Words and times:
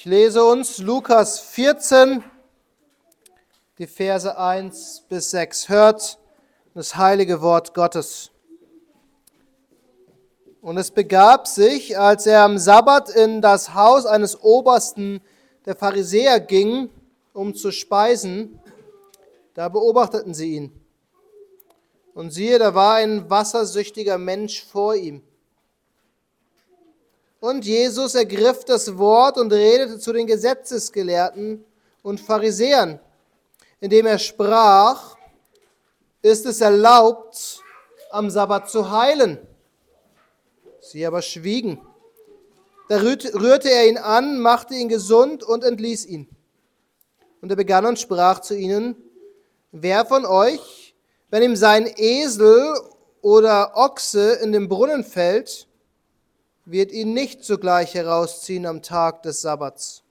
Ich 0.00 0.04
lese 0.04 0.44
uns 0.44 0.78
Lukas 0.78 1.40
14, 1.40 2.22
die 3.78 3.88
Verse 3.88 4.38
1 4.38 5.06
bis 5.08 5.32
6. 5.32 5.68
Hört 5.68 6.20
das 6.72 6.94
heilige 6.94 7.42
Wort 7.42 7.74
Gottes. 7.74 8.30
Und 10.62 10.76
es 10.76 10.92
begab 10.92 11.48
sich, 11.48 11.98
als 11.98 12.26
er 12.26 12.44
am 12.44 12.58
Sabbat 12.58 13.10
in 13.10 13.42
das 13.42 13.74
Haus 13.74 14.06
eines 14.06 14.40
Obersten 14.40 15.20
der 15.66 15.74
Pharisäer 15.74 16.38
ging, 16.38 16.90
um 17.32 17.56
zu 17.56 17.72
speisen, 17.72 18.60
da 19.54 19.68
beobachteten 19.68 20.32
sie 20.32 20.54
ihn. 20.54 20.80
Und 22.14 22.30
siehe, 22.30 22.60
da 22.60 22.72
war 22.72 22.94
ein 22.94 23.28
wassersüchtiger 23.28 24.16
Mensch 24.16 24.64
vor 24.64 24.94
ihm. 24.94 25.24
Und 27.40 27.64
Jesus 27.64 28.14
ergriff 28.14 28.64
das 28.64 28.98
Wort 28.98 29.38
und 29.38 29.52
redete 29.52 29.98
zu 29.98 30.12
den 30.12 30.26
Gesetzesgelehrten 30.26 31.64
und 32.02 32.20
Pharisäern, 32.20 32.98
indem 33.80 34.06
er 34.06 34.18
sprach, 34.18 35.16
ist 36.20 36.46
es 36.46 36.60
erlaubt, 36.60 37.62
am 38.10 38.28
Sabbat 38.28 38.68
zu 38.68 38.90
heilen. 38.90 39.38
Sie 40.80 41.06
aber 41.06 41.22
schwiegen. 41.22 41.80
Da 42.88 43.00
rührte 43.00 43.70
er 43.70 43.86
ihn 43.86 43.98
an, 43.98 44.40
machte 44.40 44.74
ihn 44.74 44.88
gesund 44.88 45.44
und 45.44 45.62
entließ 45.62 46.06
ihn. 46.06 46.28
Und 47.40 47.50
er 47.50 47.56
begann 47.56 47.86
und 47.86 48.00
sprach 48.00 48.40
zu 48.40 48.56
ihnen, 48.56 48.96
wer 49.70 50.06
von 50.06 50.26
euch, 50.26 50.96
wenn 51.30 51.42
ihm 51.42 51.54
sein 51.54 51.86
Esel 51.96 52.74
oder 53.20 53.76
Ochse 53.76 54.32
in 54.42 54.50
den 54.52 54.68
Brunnen 54.68 55.04
fällt, 55.04 55.67
wird 56.70 56.92
ihn 56.92 57.14
nicht 57.14 57.44
sogleich 57.44 57.94
herausziehen 57.94 58.66
am 58.66 58.82
Tag 58.82 59.22
des 59.22 59.40
Sabbats. 59.40 60.02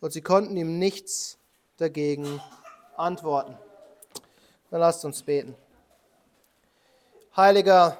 Und 0.00 0.12
sie 0.12 0.20
konnten 0.20 0.56
ihm 0.56 0.78
nichts 0.78 1.38
dagegen 1.78 2.40
antworten. 2.96 3.56
Dann 4.70 4.80
lasst 4.80 5.04
uns 5.04 5.22
beten. 5.22 5.54
Heiliger 7.34 7.98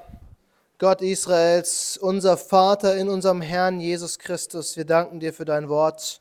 Gott 0.78 1.00
Israels, 1.00 1.96
unser 1.96 2.36
Vater 2.36 2.96
in 2.96 3.08
unserem 3.08 3.40
Herrn 3.40 3.80
Jesus 3.80 4.18
Christus, 4.18 4.76
wir 4.76 4.84
danken 4.84 5.20
dir 5.20 5.32
für 5.32 5.46
dein 5.46 5.68
Wort. 5.68 6.20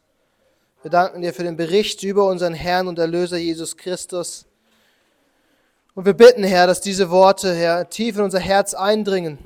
Wir 0.81 0.91
danken 0.91 1.21
dir 1.21 1.33
für 1.33 1.43
den 1.43 1.57
Bericht 1.57 2.03
über 2.03 2.27
unseren 2.27 2.53
Herrn 2.53 2.87
und 2.87 2.99
Erlöser 2.99 3.37
Jesus 3.37 3.75
Christus. 3.75 4.45
Und 5.95 6.05
wir 6.05 6.13
bitten, 6.13 6.43
Herr, 6.43 6.67
dass 6.67 6.81
diese 6.81 7.09
Worte, 7.09 7.53
Herr, 7.53 7.89
tief 7.89 8.15
in 8.15 8.23
unser 8.23 8.39
Herz 8.39 8.73
eindringen, 8.73 9.37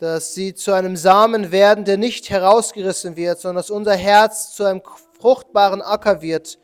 dass 0.00 0.32
sie 0.32 0.54
zu 0.54 0.72
einem 0.72 0.96
Samen 0.96 1.52
werden, 1.52 1.84
der 1.84 1.98
nicht 1.98 2.30
herausgerissen 2.30 3.16
wird, 3.16 3.38
sondern 3.38 3.56
dass 3.56 3.70
unser 3.70 3.94
Herz 3.94 4.54
zu 4.54 4.64
einem 4.64 4.80
fruchtbaren 5.20 5.82
Acker 5.82 6.22
wird, 6.22 6.58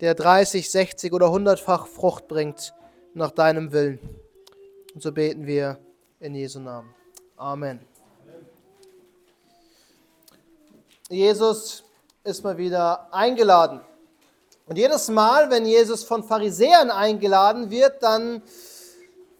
der 0.00 0.14
30, 0.14 0.70
60 0.70 1.12
oder 1.12 1.26
100-fach 1.26 1.88
Frucht 1.88 2.28
bringt 2.28 2.72
nach 3.14 3.32
deinem 3.32 3.72
Willen. 3.72 3.98
Und 4.94 5.02
so 5.02 5.10
beten 5.10 5.44
wir 5.44 5.78
in 6.20 6.36
Jesu 6.36 6.60
Namen. 6.60 6.94
Amen. 7.36 7.80
Jesus 11.08 11.82
ist 12.22 12.44
mal 12.44 12.56
wieder 12.56 13.12
eingeladen. 13.12 13.80
Und 14.66 14.78
jedes 14.78 15.08
Mal, 15.08 15.50
wenn 15.50 15.66
Jesus 15.66 16.04
von 16.04 16.22
Pharisäern 16.22 16.92
eingeladen 16.92 17.70
wird, 17.70 18.04
dann 18.04 18.40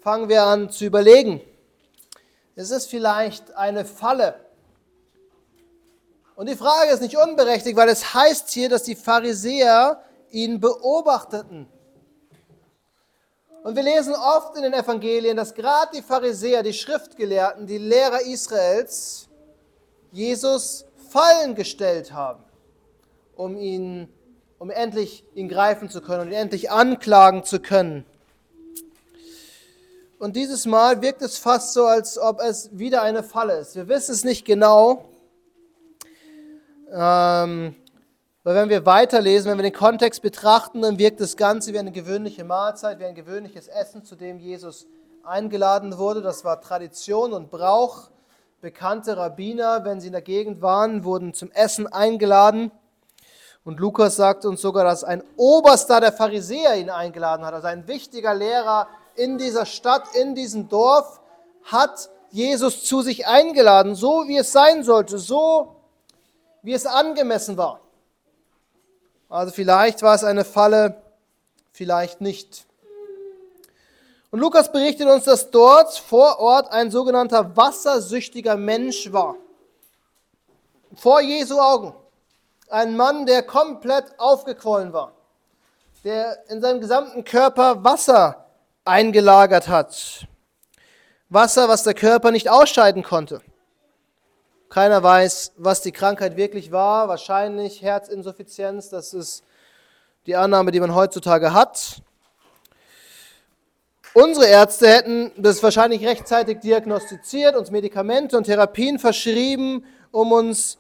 fangen 0.01 0.29
wir 0.29 0.43
an 0.43 0.71
zu 0.71 0.85
überlegen. 0.85 1.41
Ist 2.57 2.71
es 2.71 2.87
vielleicht 2.87 3.55
eine 3.55 3.85
Falle? 3.85 4.35
Und 6.37 6.49
die 6.49 6.57
Frage 6.57 6.91
ist 6.91 7.03
nicht 7.03 7.17
unberechtigt, 7.17 7.77
weil 7.77 7.89
es 7.91 8.15
heißt 8.15 8.51
hier, 8.51 8.71
dass 8.71 8.83
die 8.83 8.97
Pharisäer 8.97 10.03
ihn 10.31 10.59
beobachteten. 10.59 11.69
Und 13.63 13.77
wir 13.77 13.83
lesen 13.83 14.15
oft 14.15 14.57
in 14.57 14.63
den 14.63 14.73
Evangelien, 14.73 15.37
dass 15.37 15.55
gerade 15.55 15.91
die 15.97 16.03
Pharisäer, 16.03 16.63
die 16.63 16.73
Schriftgelehrten, 16.73 17.67
die 17.67 17.79
Lehrer 17.79 18.23
Israels 18.23 19.29
Jesus 20.13 20.87
Fallen 21.11 21.55
gestellt 21.55 22.13
haben, 22.13 22.43
um 23.35 23.57
ihn, 23.57 24.09
um 24.59 24.71
endlich 24.71 25.25
ihn 25.35 25.49
greifen 25.49 25.91
zu 25.91 26.01
können 26.01 26.23
und 26.23 26.29
ihn 26.29 26.35
endlich 26.35 26.71
anklagen 26.71 27.45
zu 27.45 27.61
können. 27.61 28.07
Und 30.19 30.35
dieses 30.35 30.65
Mal 30.65 31.03
wirkt 31.03 31.21
es 31.21 31.37
fast 31.37 31.75
so, 31.75 31.85
als 31.85 32.19
ob 32.19 32.41
es 32.41 32.71
wieder 32.73 33.03
eine 33.03 33.23
Falle 33.23 33.59
ist. 33.59 33.77
Wir 33.77 33.87
wissen 33.87 34.13
es 34.13 34.25
nicht 34.25 34.47
genau. 34.47 35.05
Ähm, 36.91 37.77
weil 38.43 38.55
wenn 38.55 38.71
wir 38.71 38.87
weiterlesen, 38.87 39.51
wenn 39.51 39.59
wir 39.59 39.65
den 39.65 39.75
Kontext 39.75 40.23
betrachten, 40.23 40.81
dann 40.81 40.99
wirkt 40.99 41.21
das 41.21 41.37
Ganze 41.37 41.75
wie 41.75 41.79
eine 41.79 41.93
gewöhnliche 41.93 42.45
Mahlzeit, 42.45 42.99
wie 42.99 43.05
ein 43.05 43.15
gewöhnliches 43.15 43.69
Essen, 43.69 44.05
zu 44.05 44.17
dem 44.17 44.39
Jesus 44.39 44.87
eingeladen 45.23 45.99
wurde. 45.99 46.23
Das 46.23 46.47
war 46.47 46.63
Tradition 46.63 47.35
und 47.35 47.51
Brauch. 47.51 48.09
Bekannte 48.63 49.19
Rabbiner, 49.19 49.85
wenn 49.85 50.01
sie 50.01 50.07
in 50.07 50.15
der 50.15 50.23
Gegend 50.23 50.63
waren, 50.63 51.05
wurden 51.05 51.35
zum 51.35 51.51
Essen 51.51 51.87
eingeladen. 51.93 52.71
Und 53.65 53.81
Lukas 53.81 54.17
sagt 54.17 54.47
uns 54.47 54.63
sogar, 54.63 54.85
dass 54.85 55.05
ein 55.05 55.23
Oberster 55.37 56.01
der 56.01 56.13
Pharisäer 56.13 56.77
ihn 56.77 56.89
eingeladen 56.89 57.45
hat, 57.45 57.53
also 57.53 57.67
ein 57.67 57.87
wichtiger 57.87 58.33
Lehrer 58.33 58.89
in 59.17 59.39
dieser 59.39 59.67
Stadt, 59.67 60.15
in 60.15 60.35
diesem 60.35 60.69
Dorf, 60.69 61.21
hat 61.65 62.11
Jesus 62.31 62.85
zu 62.85 63.03
sich 63.03 63.27
eingeladen, 63.27 63.95
so 63.95 64.29
wie 64.29 64.39
es 64.39 64.53
sein 64.53 64.85
sollte, 64.85 65.19
so 65.19 65.77
wie 66.63 66.73
es 66.73 66.87
angemessen 66.87 67.57
war. 67.57 67.81
Also 69.29 69.53
vielleicht 69.53 70.03
war 70.03 70.15
es 70.15 70.25
eine 70.25 70.45
Falle, 70.45 71.03
vielleicht 71.73 72.21
nicht. 72.21 72.67
Und 74.31 74.41
Lukas 74.41 74.71
berichtet 74.71 75.09
uns, 75.09 75.25
dass 75.25 75.51
dort 75.51 75.97
vor 75.97 76.39
Ort 76.41 76.71
ein 76.71 76.91
sogenannter 76.91 77.57
wassersüchtiger 77.57 78.57
Mensch 78.57 79.13
war. 79.13 79.37
Vor 80.95 81.21
Jesu 81.21 81.59
Augen. 81.59 81.95
Ein 82.69 82.97
Mann, 82.97 83.27
der 83.27 83.43
komplett 83.43 84.19
aufgequollen 84.19 84.93
war. 84.93 85.13
Der 86.05 86.49
in 86.51 86.61
seinem 86.61 86.81
gesamten 86.81 87.25
Körper 87.25 87.83
Wasser 87.85 88.46
eingelagert 88.87 89.69
hat. 89.69 90.27
Wasser, 91.29 91.69
was 91.69 91.83
der 91.83 91.95
Körper 91.95 92.31
nicht 92.31 92.49
ausscheiden 92.49 93.03
konnte. 93.03 93.41
Keiner 94.69 95.03
weiß, 95.03 95.53
was 95.57 95.81
die 95.81 95.93
Krankheit 95.93 96.37
wirklich 96.37 96.73
war. 96.73 97.09
Wahrscheinlich 97.09 97.83
Herzinsuffizienz. 97.83 98.91
Das 98.91 99.15
ist 99.15 99.45
die 100.27 100.37
Annahme, 100.37 100.73
die 100.73 100.81
man 100.81 100.95
heutzutage 100.95 101.53
hat. 101.53 102.03
Unsere 104.15 104.47
Ärzte 104.47 104.89
hätten 104.89 105.33
das 105.37 105.63
wahrscheinlich 105.63 106.07
rechtzeitig 106.07 106.61
diagnostiziert, 106.61 107.55
uns 107.55 107.71
Medikamente 107.71 108.37
und 108.39 108.45
Therapien 108.45 108.99
verschrieben, 108.99 109.85
um 110.11 110.33
uns 110.33 110.79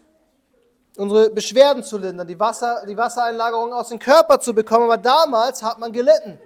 unsere 0.97 1.29
Beschwerden 1.29 1.83
zu 1.83 1.99
lindern, 1.99 2.27
die, 2.27 2.41
Wasser, 2.41 2.83
die 2.89 2.97
Wassereinlagerung 2.97 3.75
aus 3.75 3.91
dem 3.91 3.99
Körper 3.99 4.41
zu 4.41 4.55
bekommen. 4.55 4.85
Aber 4.85 4.97
damals 4.97 5.63
hat 5.63 5.79
man 5.79 5.93
gelitten. 5.93 6.39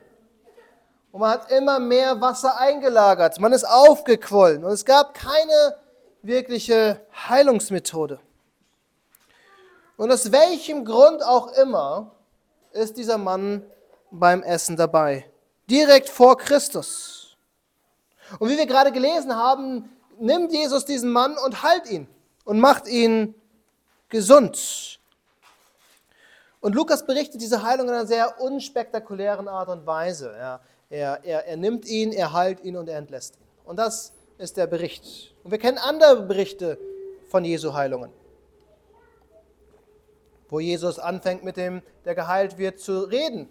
Und 1.13 1.21
man 1.21 1.31
hat 1.31 1.51
immer 1.51 1.79
mehr 1.79 2.21
Wasser 2.21 2.59
eingelagert. 2.59 3.41
Man 3.41 3.53
ist 3.53 3.65
aufgequollen. 3.65 4.65
Und 4.65 4.73
es 4.73 4.85
gab 4.85 5.15
keine 5.15 5.77
wirkliche 6.23 7.01
Heilungsmethode. 7.29 8.21
Und 9.97 10.11
aus 10.13 10.33
welchem 10.33 10.85
Grund 10.85 11.23
auch 11.23 11.53
immer 11.53 12.13
ist 12.73 12.97
dieser 12.97 13.19
Mann 13.19 13.65
beim 14.11 14.43
Essen 14.43 14.77
dabei. 14.77 15.29
Direkt 15.69 16.09
vor 16.09 16.39
Christus. 16.39 17.37
Und 18.39 18.49
wie 18.49 18.57
wir 18.57 18.67
gerade 18.67 18.93
gelesen 18.93 19.35
haben, 19.35 19.91
nimmt 20.19 20.53
Jesus 20.53 20.85
diesen 20.85 21.11
Mann 21.11 21.37
und 21.39 21.63
heilt 21.63 21.91
ihn 21.91 22.09
und 22.45 22.61
macht 22.61 22.87
ihn 22.87 23.35
gesund. 24.09 25.01
Und 26.61 26.75
Lukas 26.75 27.07
berichtet 27.07 27.41
diese 27.41 27.63
Heilung 27.63 27.89
in 27.89 27.95
einer 27.95 28.07
sehr 28.07 28.41
unspektakulären 28.41 29.49
Art 29.49 29.69
und 29.69 29.87
Weise. 29.87 30.33
Er, 30.37 30.61
er, 30.91 31.25
er, 31.25 31.47
er 31.47 31.57
nimmt 31.57 31.87
ihn, 31.87 32.13
er 32.13 32.33
heilt 32.33 32.63
ihn 32.65 32.77
und 32.77 32.89
er 32.89 32.99
entlässt 32.99 33.37
ihn. 33.37 33.47
Und 33.65 33.77
das 33.77 34.13
ist 34.39 34.57
der 34.57 34.67
Bericht. 34.67 35.35
Und 35.45 35.53
wir 35.53 35.59
kennen 35.59 35.79
andere 35.79 36.23
Berichte 36.23 36.79
von 37.29 37.45
Jesu 37.45 37.73
Heilungen, 37.73 38.11
wo 40.49 40.59
Jesus 40.59 40.99
anfängt 40.99 41.45
mit 41.45 41.57
dem, 41.57 41.81
der 42.05 42.17
geheilt 42.17 42.59
wird, 42.59 42.81
zu 42.81 43.03
reden. 43.05 43.49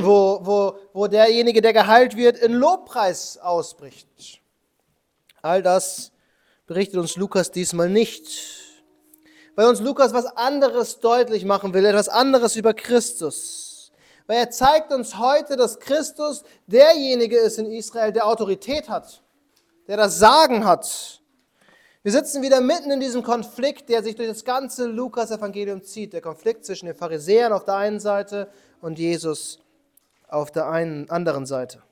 wo, 0.00 0.40
wo, 0.42 0.78
wo 0.92 1.06
derjenige, 1.06 1.60
der 1.60 1.72
geheilt 1.72 2.16
wird, 2.16 2.38
in 2.38 2.54
Lobpreis 2.54 3.36
ausbricht. 3.38 4.40
All 5.42 5.62
das 5.62 6.12
berichtet 6.66 6.98
uns 6.98 7.16
Lukas 7.16 7.50
diesmal 7.50 7.90
nicht, 7.90 8.26
weil 9.56 9.66
uns 9.66 9.80
Lukas 9.80 10.14
was 10.14 10.24
anderes 10.24 11.00
deutlich 11.00 11.44
machen 11.44 11.74
will, 11.74 11.84
etwas 11.84 12.08
anderes 12.08 12.56
über 12.56 12.72
Christus. 12.72 13.63
Weil 14.26 14.38
er 14.38 14.50
zeigt 14.50 14.92
uns 14.92 15.18
heute, 15.18 15.56
dass 15.56 15.78
Christus 15.78 16.44
derjenige 16.66 17.36
ist 17.38 17.58
in 17.58 17.66
Israel, 17.66 18.12
der 18.12 18.26
Autorität 18.26 18.88
hat, 18.88 19.22
der 19.86 19.96
das 19.96 20.18
Sagen 20.18 20.64
hat, 20.64 21.20
Wir 22.06 22.12
sitzen 22.12 22.42
wieder 22.42 22.60
mitten 22.60 22.90
in 22.90 23.00
diesem 23.00 23.22
Konflikt, 23.22 23.88
der 23.88 24.02
sich 24.02 24.14
durch 24.14 24.28
das 24.28 24.44
ganze 24.44 24.84
Lukas-Evangelium 24.84 25.82
zieht. 25.82 26.12
Der 26.12 26.20
Konflikt 26.20 26.66
zwischen 26.66 26.84
den 26.84 26.94
Pharisäern 26.94 27.50
auf 27.50 27.64
der 27.64 27.76
einen 27.76 27.98
Seite 27.98 28.48
und 28.82 28.98
Jesus 28.98 29.60
auf 30.28 30.50
der 30.50 30.68
einen, 30.68 31.08
anderen 31.08 31.46
Seite. 31.46 31.82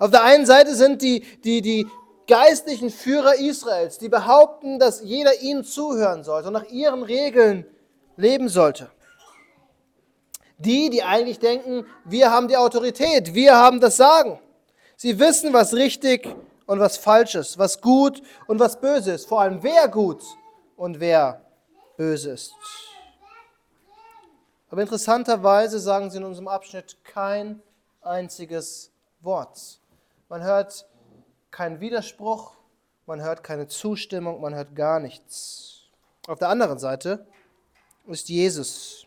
Auf 0.00 0.10
der 0.10 0.24
einen 0.24 0.44
Seite 0.44 0.74
sind 0.74 1.02
die, 1.02 1.20
die, 1.44 1.62
die 1.62 1.86
geistlichen 2.26 2.90
Führer 2.90 3.36
Israels, 3.36 3.98
die 3.98 4.08
behaupten, 4.08 4.80
dass 4.80 5.02
jeder 5.04 5.40
ihnen 5.40 5.62
zuhören 5.62 6.24
sollte 6.24 6.48
und 6.48 6.54
nach 6.54 6.68
ihren 6.70 7.04
Regeln 7.04 7.64
leben 8.16 8.48
sollte. 8.48 8.90
Die, 10.58 10.90
die 10.90 11.02
eigentlich 11.02 11.38
denken, 11.38 11.86
wir 12.04 12.30
haben 12.30 12.48
die 12.48 12.56
Autorität, 12.56 13.34
wir 13.34 13.56
haben 13.56 13.80
das 13.80 13.96
Sagen. 13.96 14.40
Sie 14.96 15.18
wissen, 15.18 15.52
was 15.52 15.74
richtig 15.74 16.28
und 16.66 16.80
was 16.80 16.96
falsch 16.96 17.36
ist, 17.36 17.58
was 17.58 17.80
gut 17.80 18.20
und 18.46 18.58
was 18.58 18.80
böse 18.80 19.12
ist, 19.12 19.26
vor 19.26 19.40
allem 19.40 19.62
wer 19.62 19.88
gut 19.88 20.22
und 20.76 20.98
wer 21.00 21.40
böse 21.96 22.32
ist. 22.32 22.52
Aber 24.70 24.82
interessanterweise 24.82 25.78
sagen 25.78 26.10
sie 26.10 26.18
in 26.18 26.24
unserem 26.24 26.48
Abschnitt 26.48 26.96
kein 27.04 27.62
einziges 28.02 28.90
Wort. 29.20 29.80
Man 30.28 30.42
hört 30.42 30.86
keinen 31.50 31.80
Widerspruch, 31.80 32.52
man 33.06 33.22
hört 33.22 33.42
keine 33.42 33.66
Zustimmung, 33.68 34.40
man 34.40 34.54
hört 34.54 34.76
gar 34.76 35.00
nichts. 35.00 35.84
Auf 36.26 36.38
der 36.38 36.50
anderen 36.50 36.78
Seite 36.78 37.26
ist 38.06 38.28
Jesus 38.28 39.06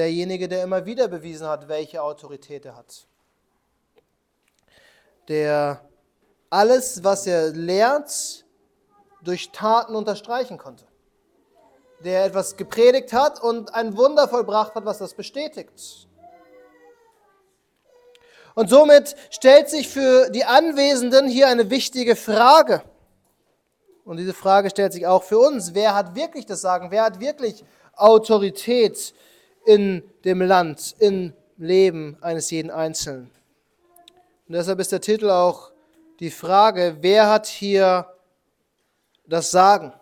derjenige, 0.00 0.48
der 0.48 0.64
immer 0.64 0.86
wieder 0.86 1.08
bewiesen 1.08 1.46
hat, 1.46 1.68
welche 1.68 2.02
Autorität 2.02 2.64
er 2.64 2.74
hat. 2.74 3.06
Der 5.28 5.84
alles, 6.48 7.04
was 7.04 7.26
er 7.26 7.50
lehrt, 7.50 8.46
durch 9.22 9.52
Taten 9.52 9.94
unterstreichen 9.94 10.56
konnte. 10.56 10.86
Der 12.02 12.24
etwas 12.24 12.56
gepredigt 12.56 13.12
hat 13.12 13.42
und 13.42 13.74
ein 13.74 13.94
Wunder 13.94 14.26
vollbracht 14.26 14.74
hat, 14.74 14.86
was 14.86 14.96
das 14.98 15.12
bestätigt. 15.12 16.08
Und 18.54 18.70
somit 18.70 19.14
stellt 19.28 19.68
sich 19.68 19.86
für 19.88 20.30
die 20.30 20.46
Anwesenden 20.46 21.28
hier 21.28 21.48
eine 21.48 21.68
wichtige 21.68 22.16
Frage. 22.16 22.82
Und 24.06 24.16
diese 24.16 24.32
Frage 24.32 24.70
stellt 24.70 24.94
sich 24.94 25.06
auch 25.06 25.22
für 25.22 25.38
uns. 25.38 25.74
Wer 25.74 25.94
hat 25.94 26.14
wirklich 26.14 26.46
das 26.46 26.62
Sagen? 26.62 26.90
Wer 26.90 27.04
hat 27.04 27.20
wirklich 27.20 27.64
Autorität 27.94 29.12
in 29.64 30.02
dem 30.24 30.42
Land, 30.42 30.96
im 30.98 31.32
Leben 31.56 32.16
eines 32.20 32.50
jeden 32.50 32.70
Einzelnen? 32.70 33.30
Und 34.48 34.54
deshalb 34.54 34.80
ist 34.80 34.92
der 34.92 35.00
Titel 35.00 35.30
auch 35.30 35.70
die 36.18 36.30
Frage, 36.30 36.96
wer 37.00 37.28
hat 37.28 37.46
hier 37.46 38.06
das 39.26 39.50
Sagen? 39.50 39.92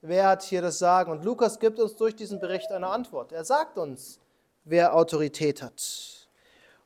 Wer 0.00 0.26
hat 0.26 0.42
hier 0.42 0.60
das 0.60 0.78
Sagen? 0.78 1.12
Und 1.12 1.24
Lukas 1.24 1.58
gibt 1.58 1.78
uns 1.78 1.94
durch 1.96 2.16
diesen 2.16 2.40
Bericht 2.40 2.70
eine 2.72 2.88
Antwort. 2.88 3.32
Er 3.32 3.44
sagt 3.44 3.78
uns, 3.78 4.18
wer 4.64 4.94
Autorität 4.94 5.62
hat. 5.62 5.82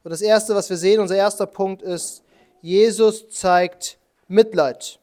Und 0.05 0.11
das 0.11 0.21
Erste, 0.21 0.55
was 0.55 0.71
wir 0.71 0.77
sehen, 0.77 1.01
unser 1.01 1.17
erster 1.17 1.47
Punkt 1.47 1.83
ist, 1.83 2.23
Jesus 2.61 3.29
zeigt 3.31 3.99
Mitleid. 4.29 4.99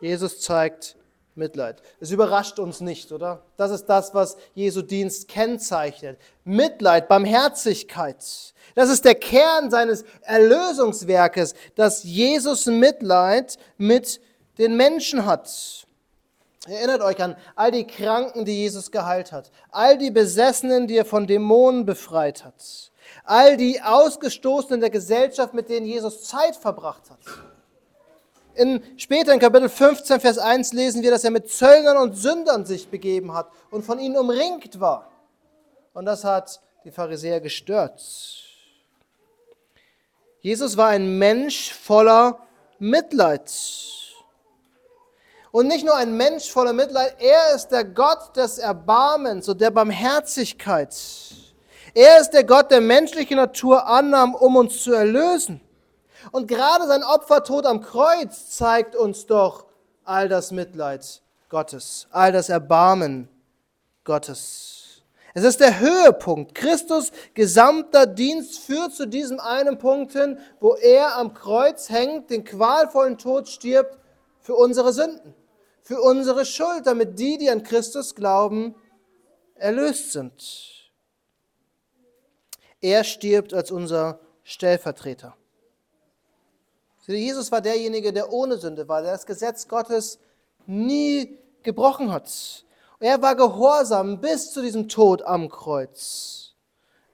Jesus 0.00 0.40
zeigt 0.40 0.96
Mitleid. 1.34 1.82
Es 2.00 2.10
überrascht 2.10 2.58
uns 2.58 2.80
nicht, 2.80 3.12
oder? 3.12 3.42
Das 3.56 3.70
ist 3.70 3.86
das, 3.86 4.14
was 4.14 4.36
Jesu 4.54 4.82
Dienst 4.82 5.28
kennzeichnet. 5.28 6.18
Mitleid, 6.44 7.08
Barmherzigkeit. 7.08 8.24
Das 8.74 8.90
ist 8.90 9.04
der 9.04 9.14
Kern 9.14 9.70
seines 9.70 10.04
Erlösungswerkes, 10.22 11.54
dass 11.74 12.04
Jesus 12.04 12.66
Mitleid 12.66 13.58
mit 13.78 14.20
den 14.58 14.76
Menschen 14.76 15.24
hat. 15.24 15.50
Erinnert 16.66 17.00
euch 17.00 17.22
an 17.22 17.36
all 17.56 17.70
die 17.70 17.86
Kranken, 17.86 18.44
die 18.44 18.62
Jesus 18.62 18.90
geheilt 18.90 19.32
hat, 19.32 19.50
all 19.70 19.96
die 19.96 20.10
Besessenen, 20.10 20.86
die 20.86 20.98
er 20.98 21.06
von 21.06 21.26
Dämonen 21.26 21.86
befreit 21.86 22.44
hat 22.44 22.90
all 23.24 23.56
die 23.56 23.80
Ausgestoßenen 23.80 24.80
der 24.80 24.90
Gesellschaft, 24.90 25.54
mit 25.54 25.68
denen 25.68 25.86
Jesus 25.86 26.24
Zeit 26.24 26.56
verbracht 26.56 27.10
hat. 27.10 27.18
In, 28.54 28.82
später 28.96 29.32
in 29.32 29.38
Kapitel 29.38 29.68
15, 29.68 30.20
Vers 30.20 30.38
1 30.38 30.72
lesen 30.72 31.02
wir, 31.02 31.10
dass 31.10 31.24
er 31.24 31.30
mit 31.30 31.50
Zöllnern 31.50 31.96
und 31.96 32.14
Sündern 32.14 32.66
sich 32.66 32.88
begeben 32.88 33.32
hat 33.32 33.50
und 33.70 33.84
von 33.84 33.98
ihnen 33.98 34.16
umringt 34.16 34.80
war. 34.80 35.10
Und 35.92 36.04
das 36.04 36.24
hat 36.24 36.60
die 36.84 36.90
Pharisäer 36.90 37.40
gestört. 37.40 38.02
Jesus 40.40 40.76
war 40.76 40.88
ein 40.88 41.18
Mensch 41.18 41.72
voller 41.72 42.38
Mitleid. 42.78 43.52
Und 45.52 45.66
nicht 45.66 45.84
nur 45.84 45.96
ein 45.96 46.16
Mensch 46.16 46.50
voller 46.50 46.72
Mitleid, 46.72 47.16
er 47.18 47.54
ist 47.54 47.68
der 47.68 47.84
Gott 47.84 48.36
des 48.36 48.58
Erbarmens 48.58 49.48
und 49.48 49.60
der 49.60 49.70
Barmherzigkeit. 49.70 50.94
Er 51.92 52.20
ist 52.20 52.30
der 52.30 52.44
Gott, 52.44 52.70
der 52.70 52.80
menschliche 52.80 53.34
Natur 53.34 53.86
annahm, 53.86 54.34
um 54.34 54.56
uns 54.56 54.82
zu 54.82 54.92
erlösen. 54.92 55.60
Und 56.32 56.48
gerade 56.48 56.86
sein 56.86 57.02
Opfertod 57.02 57.66
am 57.66 57.80
Kreuz 57.80 58.50
zeigt 58.50 58.96
uns 58.96 59.26
doch 59.26 59.66
all 60.04 60.28
das 60.28 60.50
Mitleid 60.50 61.22
Gottes, 61.48 62.06
all 62.10 62.32
das 62.32 62.48
Erbarmen 62.48 63.28
Gottes. 64.04 65.02
Es 65.34 65.44
ist 65.44 65.60
der 65.60 65.78
Höhepunkt. 65.78 66.54
Christus 66.54 67.12
gesamter 67.34 68.06
Dienst 68.06 68.58
führt 68.58 68.92
zu 68.92 69.06
diesem 69.06 69.38
einen 69.38 69.78
Punkt 69.78 70.12
hin, 70.12 70.38
wo 70.58 70.74
er 70.74 71.16
am 71.16 71.34
Kreuz 71.34 71.88
hängt, 71.88 72.30
den 72.30 72.44
qualvollen 72.44 73.18
Tod 73.18 73.48
stirbt 73.48 73.98
für 74.40 74.54
unsere 74.54 74.92
Sünden, 74.92 75.34
für 75.82 76.00
unsere 76.00 76.44
Schuld, 76.44 76.86
damit 76.86 77.18
die, 77.18 77.38
die 77.38 77.50
an 77.50 77.62
Christus 77.62 78.14
glauben, 78.14 78.74
erlöst 79.54 80.12
sind. 80.12 80.90
Er 82.80 83.04
stirbt 83.04 83.54
als 83.54 83.70
unser 83.70 84.20
Stellvertreter. 84.42 85.36
Jesus 87.06 87.50
war 87.50 87.60
derjenige, 87.60 88.12
der 88.12 88.32
ohne 88.32 88.56
Sünde 88.56 88.86
war, 88.88 89.02
der 89.02 89.12
das 89.12 89.26
Gesetz 89.26 89.66
Gottes 89.66 90.18
nie 90.66 91.38
gebrochen 91.62 92.12
hat. 92.12 92.64
Er 93.00 93.20
war 93.22 93.34
gehorsam 93.34 94.20
bis 94.20 94.52
zu 94.52 94.62
diesem 94.62 94.88
Tod 94.88 95.22
am 95.22 95.48
Kreuz. 95.48 96.54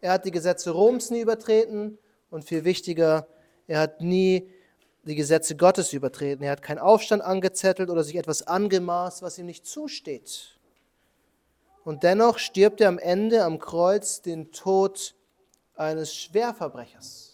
Er 0.00 0.12
hat 0.12 0.24
die 0.24 0.30
Gesetze 0.30 0.70
Roms 0.70 1.10
nie 1.10 1.20
übertreten 1.20 1.98
und 2.30 2.44
viel 2.44 2.64
wichtiger, 2.64 3.26
er 3.66 3.80
hat 3.80 4.00
nie 4.00 4.50
die 5.04 5.14
Gesetze 5.14 5.56
Gottes 5.56 5.92
übertreten. 5.92 6.44
Er 6.44 6.52
hat 6.52 6.62
keinen 6.62 6.78
Aufstand 6.78 7.22
angezettelt 7.22 7.90
oder 7.90 8.02
sich 8.02 8.16
etwas 8.16 8.46
angemaßt, 8.46 9.22
was 9.22 9.38
ihm 9.38 9.46
nicht 9.46 9.66
zusteht. 9.66 10.58
Und 11.84 12.02
dennoch 12.02 12.38
stirbt 12.38 12.80
er 12.80 12.88
am 12.88 12.98
Ende 12.98 13.44
am 13.44 13.60
Kreuz 13.60 14.20
den 14.20 14.50
Tod 14.50 15.14
eines 15.76 16.14
Schwerverbrechers. 16.14 17.25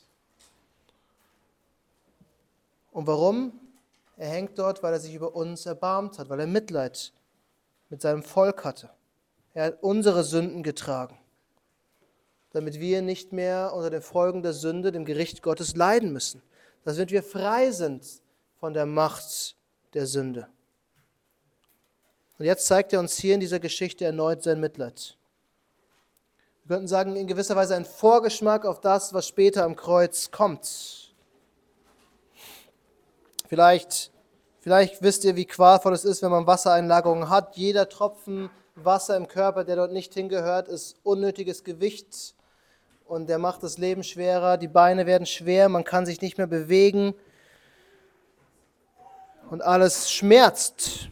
Und 2.93 3.07
warum? 3.07 3.59
Er 4.17 4.29
hängt 4.29 4.59
dort, 4.59 4.83
weil 4.83 4.93
er 4.93 5.01
sich 5.01 5.15
über 5.15 5.35
uns 5.35 5.67
erbarmt 5.67 6.19
hat, 6.19 6.29
weil 6.29 6.39
er 6.39 6.47
Mitleid 6.47 7.13
mit 7.89 8.01
seinem 8.01 8.23
Volk 8.23 8.65
hatte. 8.65 8.91
Er 9.55 9.65
hat 9.65 9.83
unsere 9.83 10.23
Sünden 10.23 10.63
getragen, 10.63 11.19
damit 12.53 12.79
wir 12.79 13.03
nicht 13.03 13.33
mehr 13.33 13.73
unter 13.75 13.91
den 13.91 14.03
Folgen 14.03 14.43
der 14.43 14.53
Sünde, 14.53 14.93
dem 14.93 15.05
Gericht 15.05 15.43
Gottes 15.43 15.75
leiden 15.75 16.13
müssen, 16.13 16.43
damit 16.85 17.11
wir 17.11 17.23
frei 17.23 17.71
sind 17.71 18.05
von 18.61 18.75
der 18.75 18.87
Macht 18.87 19.57
der 19.95 20.07
Sünde. 20.07 20.47
Und 22.39 22.47
jetzt 22.47 22.67
zeigt 22.67 22.93
er 22.93 23.01
uns 23.01 23.17
hier 23.17 23.35
in 23.35 23.41
dieser 23.41 23.61
Geschichte 23.61 24.05
erneut 24.05 24.43
sein 24.43 24.61
Mitleid. 24.61 25.17
Wir 26.65 26.77
könnten 26.77 26.89
sagen, 26.89 27.17
in 27.17 27.27
gewisser 27.27 27.57
Weise 27.57 27.75
ein 27.75 27.85
Vorgeschmack 27.85 28.65
auf 28.65 28.81
das, 28.81 29.13
was 29.13 29.27
später 29.27 29.65
am 29.65 29.77
Kreuz 29.77 30.31
kommt. 30.31 31.02
Vielleicht, 33.53 34.11
vielleicht 34.61 35.03
wisst 35.03 35.27
ihr, 35.27 35.37
wie 35.37 35.45
qualvoll 35.45 35.93
es 35.93 36.07
ist, 36.07 36.23
wenn 36.23 36.31
man 36.31 36.47
Wassereinlagerungen 36.47 37.29
hat. 37.29 37.55
Jeder 37.55 37.87
Tropfen 37.87 38.49
Wasser 38.77 39.15
im 39.15 39.29
Körper, 39.29 39.63
der 39.63 39.77
dort 39.77 39.93
nicht 39.93 40.15
hingehört, 40.15 40.69
ist 40.69 40.97
unnötiges 41.03 41.63
Gewicht 41.63 42.35
und 43.05 43.29
der 43.29 43.37
macht 43.37 43.63
das 43.63 43.77
Leben 43.77 44.05
schwerer. 44.05 44.57
Die 44.57 44.69
Beine 44.69 45.05
werden 45.05 45.27
schwer, 45.27 45.69
man 45.69 45.85
kann 45.85 46.07
sich 46.07 46.23
nicht 46.23 46.39
mehr 46.39 46.47
bewegen 46.47 47.13
und 49.51 49.61
alles 49.61 50.11
schmerzt. 50.11 51.11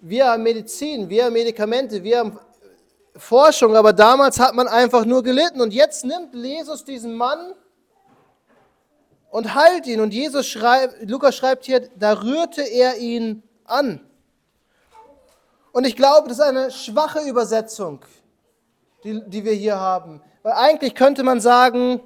Wir 0.00 0.26
haben 0.26 0.42
Medizin, 0.42 1.08
wir 1.08 1.24
haben 1.24 1.32
Medikamente, 1.32 2.02
wir 2.02 2.18
haben 2.18 2.38
Forschung, 3.16 3.76
aber 3.76 3.94
damals 3.94 4.38
hat 4.38 4.54
man 4.54 4.68
einfach 4.68 5.06
nur 5.06 5.22
gelitten. 5.22 5.62
Und 5.62 5.72
jetzt 5.72 6.04
nimmt 6.04 6.34
Jesus 6.34 6.84
diesen 6.84 7.14
Mann 7.14 7.54
und 9.30 9.54
heilt 9.54 9.86
ihn. 9.86 10.00
Und 10.00 10.12
Jesus 10.12 10.46
schreibt, 10.46 11.08
Lukas 11.08 11.36
schreibt 11.36 11.64
hier, 11.64 11.88
da 11.96 12.20
rührte 12.20 12.62
er 12.62 12.98
ihn 12.98 13.42
an. 13.64 14.00
Und 15.72 15.86
ich 15.86 15.96
glaube, 15.96 16.28
das 16.28 16.38
ist 16.38 16.44
eine 16.44 16.70
schwache 16.70 17.20
Übersetzung, 17.20 18.04
die, 19.04 19.22
die 19.26 19.44
wir 19.44 19.52
hier 19.52 19.78
haben. 19.78 20.20
Weil 20.42 20.52
eigentlich 20.54 20.94
könnte 20.94 21.22
man 21.22 21.40
sagen, 21.40 22.00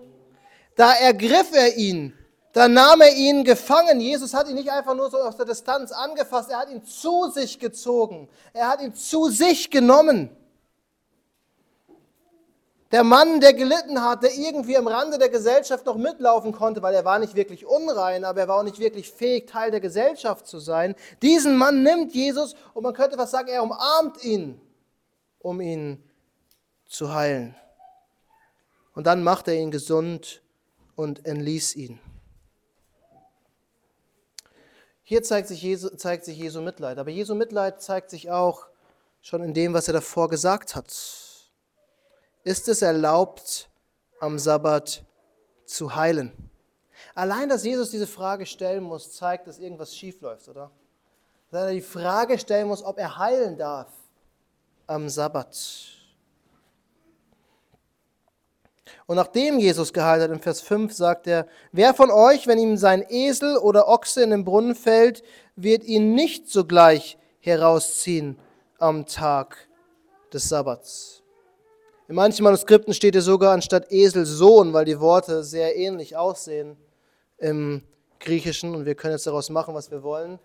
da 0.77 0.93
ergriff 0.93 1.53
er 1.55 1.77
ihn, 1.77 2.13
Da 2.55 2.69
nahm 2.69 3.01
er 3.01 3.13
ihn 3.13 3.43
gefangen. 3.43 4.01
Jesus 4.01 4.33
hat 4.33 4.49
ihn 4.49 4.55
nicht 4.55 4.71
einfach 4.71 4.95
nur 4.95 5.11
so 5.11 5.19
aus 5.19 5.37
der 5.37 5.45
Distanz 5.45 5.91
angefasst, 5.91 6.51
er 6.51 6.61
hat 6.61 6.71
ihn 6.71 6.85
zu 6.85 7.29
sich 7.31 7.59
gezogen. 7.59 8.29
Er 8.53 8.69
hat 8.69 8.81
ihn 8.81 8.95
zu 8.95 9.29
sich 9.29 9.71
genommen. 9.71 10.31
Der 12.95 13.03
Mann, 13.03 13.41
der 13.41 13.55
gelitten 13.55 14.01
hat, 14.01 14.23
der 14.23 14.33
irgendwie 14.33 14.77
am 14.77 14.87
Rande 14.87 15.19
der 15.19 15.29
Gesellschaft 15.29 15.85
noch 15.85 15.97
mitlaufen 15.97 16.53
konnte, 16.53 16.81
weil 16.81 16.95
er 16.95 17.05
war 17.05 17.19
nicht 17.19 17.35
wirklich 17.35 17.67
unrein, 17.67 18.25
aber 18.25 18.43
er 18.43 18.47
war 18.47 18.61
auch 18.61 18.63
nicht 18.63 18.79
wirklich 18.79 19.11
fähig, 19.11 19.49
Teil 19.49 19.73
der 19.73 19.81
Gesellschaft 19.81 20.47
zu 20.47 20.61
sein. 20.61 20.95
Diesen 21.21 21.57
Mann 21.57 21.83
nimmt 21.83 22.15
Jesus 22.15 22.55
und 22.73 22.85
man 22.85 22.95
könnte 22.95 23.19
was 23.19 23.33
sagen, 23.33 23.49
er 23.49 23.65
umarmt 23.65 24.23
ihn, 24.23 24.61
um 25.41 25.61
ihn 25.61 26.09
zu 26.87 27.13
heilen. 27.13 27.57
Und 28.95 29.09
dann 29.09 29.25
macht 29.25 29.49
er 29.49 29.55
ihn 29.55 29.73
gesund 29.73 30.41
und 30.95 31.27
entließ 31.27 31.75
ihn. 31.75 31.99
Hier 35.03 35.25
zeigt 35.25 35.49
sich, 35.49 35.61
Jesu, 35.61 35.89
zeigt 35.97 36.25
sich 36.25 36.39
Jesu 36.39 36.61
Mitleid, 36.61 36.99
aber 36.99 37.11
Jesu 37.11 37.35
Mitleid 37.35 37.83
zeigt 37.83 38.11
sich 38.11 38.31
auch 38.31 38.69
schon 39.21 39.43
in 39.43 39.53
dem, 39.53 39.75
was 39.75 39.89
er 39.89 39.95
davor 39.95 40.29
gesagt 40.29 40.77
hat. 40.77 41.24
Ist 42.45 42.69
es 42.69 42.83
erlaubt, 42.83 43.71
am 44.21 44.39
Sabbat 44.39 45.03
zu 45.65 45.97
heilen? 45.97 46.33
Allein, 47.15 47.49
dass 47.49 47.65
Jesus 47.65 47.91
diese 47.91 48.07
Frage 48.07 48.45
stellen 48.45 48.85
muss, 48.85 49.13
zeigt, 49.13 49.47
dass 49.47 49.59
irgendwas 49.59 49.97
schief 49.97 50.21
läuft, 50.21 50.49
oder? 50.49 50.71
Dass 51.51 51.65
er 51.65 51.73
die 51.73 51.81
Frage 51.81 52.39
stellen 52.39 52.69
muss, 52.69 52.83
ob 52.83 52.99
er 52.99 53.17
heilen 53.19 53.57
darf 53.57 53.89
am 54.87 55.09
Sabbat. 55.09 55.57
Und 59.07 59.17
nachdem 59.17 59.59
Jesus 59.59 59.93
geheilt 59.93 60.23
hat, 60.23 60.31
im 60.31 60.41
Vers 60.41 60.61
5 60.61 60.93
sagt 60.93 61.27
er, 61.27 61.47
wer 61.73 61.95
von 61.95 62.11
euch, 62.11 62.47
wenn 62.47 62.59
ihm 62.59 62.77
sein 62.77 63.05
Esel 63.09 63.57
oder 63.57 63.89
Ochse 63.89 64.23
in 64.23 64.31
den 64.31 64.45
Brunnen 64.45 64.75
fällt, 64.75 65.23
wird 65.57 65.85
ihn 65.85 66.15
nicht 66.15 66.51
sogleich 66.51 67.19
herausziehen 67.41 68.39
am 68.79 69.07
Tag 69.07 69.69
des 70.33 70.49
Sabbats. 70.49 71.24
In 72.07 72.17
manchen 72.17 72.45
Manuskripten 72.45 72.93
steht 72.93 73.15
hier 73.15 73.23
sogar 73.23 73.55
anstatt 73.55 73.91
Esel 73.91 74.27
Sohn, 74.27 74.75
weil 74.75 74.85
die 74.85 75.01
Worte 75.01 75.43
sehr 75.43 75.75
ähnlich 75.75 76.19
aussehen 76.19 76.77
im 77.39 77.83
Griechischen 78.21 78.75
und 78.75 78.85
wir 78.85 78.95
können 78.95 79.15
jetzt 79.15 79.27
daraus 79.27 79.49
machen, 79.49 79.75
was 79.75 79.91
wir 79.91 80.03
wollen, 80.03 80.39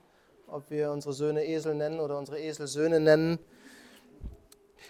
ob 0.47 0.69
wir 0.69 0.89
unsere 0.89 1.13
Söhne 1.13 1.45
Esel 1.45 1.75
nennen 1.75 1.99
oder 1.99 2.17
unsere 2.17 2.39
Esel 2.39 2.65
Söhne 2.65 3.01
nennen. 3.01 3.39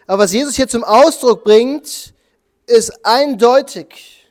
Aber 0.06 0.24
was 0.24 0.32
Jesus 0.32 0.56
hier 0.56 0.68
zum 0.68 0.84
Ausdruck 0.84 1.44
bringt, 1.44 2.14
ist 2.68 3.04
eindeutig. 3.04 4.28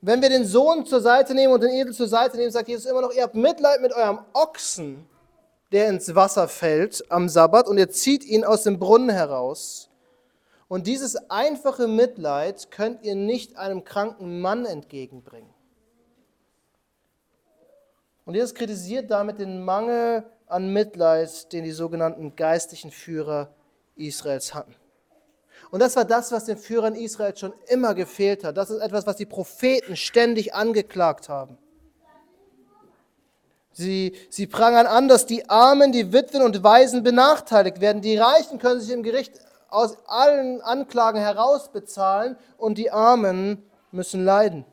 Wenn 0.00 0.22
wir 0.22 0.28
den 0.28 0.44
Sohn 0.44 0.86
zur 0.86 1.00
Seite 1.00 1.34
nehmen 1.34 1.54
und 1.54 1.62
den 1.62 1.70
Esel 1.70 1.92
zur 1.92 2.08
Seite 2.08 2.36
nehmen, 2.36 2.52
sagt 2.52 2.68
Jesus 2.68 2.86
immer 2.86 3.00
noch, 3.00 3.12
ihr 3.12 3.24
habt 3.24 3.34
Mitleid 3.34 3.80
mit 3.80 3.92
eurem 3.92 4.20
Ochsen, 4.32 5.06
der 5.72 5.88
ins 5.88 6.14
Wasser 6.14 6.46
fällt 6.46 7.04
am 7.10 7.28
Sabbat 7.28 7.66
und 7.66 7.78
ihr 7.78 7.90
zieht 7.90 8.24
ihn 8.24 8.44
aus 8.44 8.62
dem 8.62 8.78
Brunnen 8.78 9.10
heraus. 9.10 9.90
Und 10.68 10.86
dieses 10.86 11.30
einfache 11.30 11.86
Mitleid 11.86 12.70
könnt 12.70 13.04
ihr 13.04 13.14
nicht 13.14 13.56
einem 13.56 13.84
kranken 13.84 14.40
Mann 14.40 14.64
entgegenbringen. 14.64 15.52
Und 18.24 18.34
Jesus 18.34 18.54
kritisiert 18.54 19.10
damit 19.10 19.38
den 19.38 19.64
Mangel 19.64 20.24
an 20.46 20.72
Mitleid, 20.72 21.52
den 21.52 21.64
die 21.64 21.72
sogenannten 21.72 22.36
geistlichen 22.36 22.90
Führer 22.90 23.54
Israels 23.96 24.54
hatten. 24.54 24.74
Und 25.70 25.80
das 25.80 25.96
war 25.96 26.04
das, 26.04 26.32
was 26.32 26.44
den 26.44 26.56
Führern 26.56 26.94
Israels 26.94 27.40
schon 27.40 27.52
immer 27.66 27.94
gefehlt 27.94 28.44
hat. 28.44 28.56
Das 28.56 28.70
ist 28.70 28.80
etwas, 28.80 29.06
was 29.06 29.16
die 29.16 29.26
Propheten 29.26 29.96
ständig 29.96 30.54
angeklagt 30.54 31.28
haben. 31.28 31.58
Sie, 33.72 34.16
sie 34.30 34.46
prangern 34.46 34.86
an, 34.86 35.08
dass 35.08 35.26
die 35.26 35.48
Armen, 35.50 35.90
die 35.90 36.12
Witwen 36.12 36.42
und 36.42 36.62
Waisen 36.62 37.02
benachteiligt 37.02 37.80
werden. 37.80 38.02
Die 38.02 38.16
Reichen 38.16 38.58
können 38.58 38.80
sich 38.80 38.90
im 38.90 39.02
Gericht 39.02 39.40
aus 39.74 39.96
allen 40.06 40.60
Anklagen 40.60 41.20
herausbezahlen 41.20 42.36
und 42.56 42.78
die 42.78 42.90
Armen 42.90 43.62
müssen 43.90 44.24
leiden. 44.24 44.64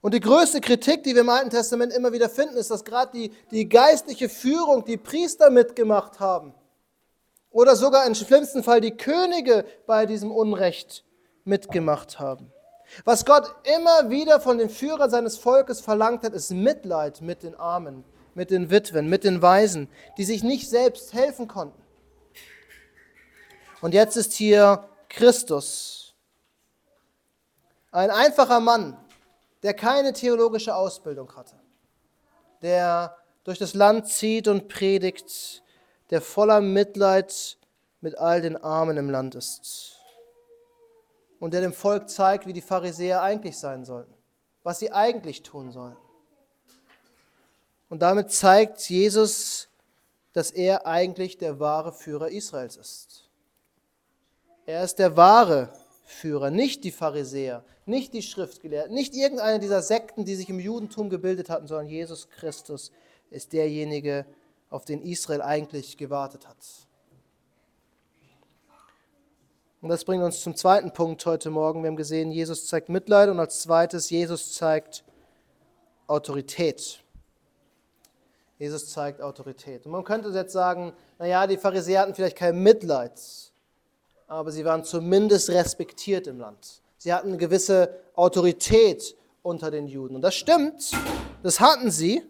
Und 0.00 0.14
die 0.14 0.20
größte 0.20 0.60
Kritik, 0.60 1.02
die 1.02 1.14
wir 1.14 1.22
im 1.22 1.28
Alten 1.28 1.50
Testament 1.50 1.92
immer 1.92 2.12
wieder 2.12 2.28
finden, 2.28 2.56
ist, 2.56 2.70
dass 2.70 2.84
gerade 2.84 3.12
die, 3.12 3.32
die 3.50 3.68
geistliche 3.68 4.28
Führung, 4.28 4.84
die 4.84 4.96
Priester 4.96 5.50
mitgemacht 5.50 6.20
haben 6.20 6.54
oder 7.50 7.76
sogar 7.76 8.06
im 8.06 8.14
schlimmsten 8.14 8.62
Fall 8.62 8.80
die 8.80 8.96
Könige 8.96 9.64
bei 9.86 10.06
diesem 10.06 10.30
Unrecht 10.30 11.04
mitgemacht 11.44 12.20
haben. 12.20 12.52
Was 13.04 13.24
Gott 13.24 13.54
immer 13.76 14.08
wieder 14.08 14.40
von 14.40 14.58
den 14.58 14.70
Führern 14.70 15.10
seines 15.10 15.36
Volkes 15.36 15.80
verlangt 15.80 16.22
hat, 16.22 16.32
ist 16.32 16.52
Mitleid 16.52 17.20
mit 17.20 17.42
den 17.42 17.54
Armen, 17.54 18.04
mit 18.34 18.50
den 18.50 18.70
Witwen, 18.70 19.08
mit 19.08 19.24
den 19.24 19.42
Weisen, 19.42 19.88
die 20.16 20.24
sich 20.24 20.42
nicht 20.42 20.70
selbst 20.70 21.12
helfen 21.12 21.48
konnten. 21.48 21.82
Und 23.80 23.94
jetzt 23.94 24.16
ist 24.16 24.32
hier 24.32 24.88
Christus, 25.08 26.14
ein 27.90 28.10
einfacher 28.10 28.60
Mann, 28.60 28.96
der 29.62 29.74
keine 29.74 30.12
theologische 30.12 30.74
Ausbildung 30.74 31.34
hatte, 31.36 31.56
der 32.62 33.16
durch 33.44 33.58
das 33.58 33.74
Land 33.74 34.08
zieht 34.08 34.48
und 34.48 34.68
predigt, 34.68 35.62
der 36.10 36.20
voller 36.20 36.60
Mitleid 36.60 37.56
mit 38.00 38.16
all 38.18 38.40
den 38.42 38.56
Armen 38.56 38.96
im 38.96 39.10
Land 39.10 39.34
ist. 39.34 39.96
Und 41.40 41.54
der 41.54 41.60
dem 41.60 41.72
Volk 41.72 42.08
zeigt, 42.10 42.46
wie 42.46 42.52
die 42.52 42.60
Pharisäer 42.60 43.22
eigentlich 43.22 43.58
sein 43.58 43.84
sollten, 43.84 44.12
was 44.64 44.80
sie 44.80 44.92
eigentlich 44.92 45.42
tun 45.42 45.70
sollen. 45.70 45.96
Und 47.88 48.02
damit 48.02 48.32
zeigt 48.32 48.80
Jesus, 48.90 49.68
dass 50.32 50.50
er 50.50 50.86
eigentlich 50.86 51.38
der 51.38 51.58
wahre 51.58 51.92
Führer 51.92 52.28
Israels 52.28 52.76
ist. 52.76 53.27
Er 54.68 54.84
ist 54.84 54.98
der 54.98 55.16
wahre 55.16 55.70
Führer, 56.04 56.50
nicht 56.50 56.84
die 56.84 56.90
Pharisäer, 56.90 57.64
nicht 57.86 58.12
die 58.12 58.20
Schriftgelehrten, 58.20 58.92
nicht 58.92 59.14
irgendeine 59.16 59.60
dieser 59.60 59.80
Sekten, 59.80 60.26
die 60.26 60.34
sich 60.34 60.50
im 60.50 60.60
Judentum 60.60 61.08
gebildet 61.08 61.48
hatten, 61.48 61.66
sondern 61.66 61.86
Jesus 61.86 62.28
Christus 62.28 62.92
ist 63.30 63.54
derjenige, 63.54 64.26
auf 64.68 64.84
den 64.84 65.00
Israel 65.00 65.40
eigentlich 65.40 65.96
gewartet 65.96 66.46
hat. 66.46 66.58
Und 69.80 69.88
das 69.88 70.04
bringt 70.04 70.22
uns 70.22 70.42
zum 70.42 70.54
zweiten 70.54 70.92
Punkt 70.92 71.24
heute 71.24 71.48
Morgen. 71.48 71.82
Wir 71.82 71.88
haben 71.88 71.96
gesehen, 71.96 72.30
Jesus 72.30 72.66
zeigt 72.66 72.90
Mitleid 72.90 73.30
und 73.30 73.40
als 73.40 73.60
zweites, 73.60 74.10
Jesus 74.10 74.52
zeigt 74.52 75.02
Autorität. 76.06 77.02
Jesus 78.58 78.90
zeigt 78.90 79.22
Autorität. 79.22 79.86
Und 79.86 79.92
man 79.92 80.04
könnte 80.04 80.28
jetzt 80.28 80.52
sagen, 80.52 80.92
naja, 81.18 81.46
die 81.46 81.56
Pharisäer 81.56 82.02
hatten 82.02 82.14
vielleicht 82.14 82.36
kein 82.36 82.62
Mitleid, 82.62 83.18
aber 84.28 84.52
sie 84.52 84.64
waren 84.64 84.84
zumindest 84.84 85.48
respektiert 85.50 86.26
im 86.26 86.38
Land. 86.38 86.82
Sie 86.98 87.12
hatten 87.12 87.28
eine 87.28 87.38
gewisse 87.38 87.94
Autorität 88.14 89.16
unter 89.42 89.70
den 89.70 89.86
Juden. 89.86 90.16
Und 90.16 90.22
das 90.22 90.34
stimmt, 90.34 90.92
das 91.42 91.58
hatten 91.58 91.90
sie. 91.90 92.22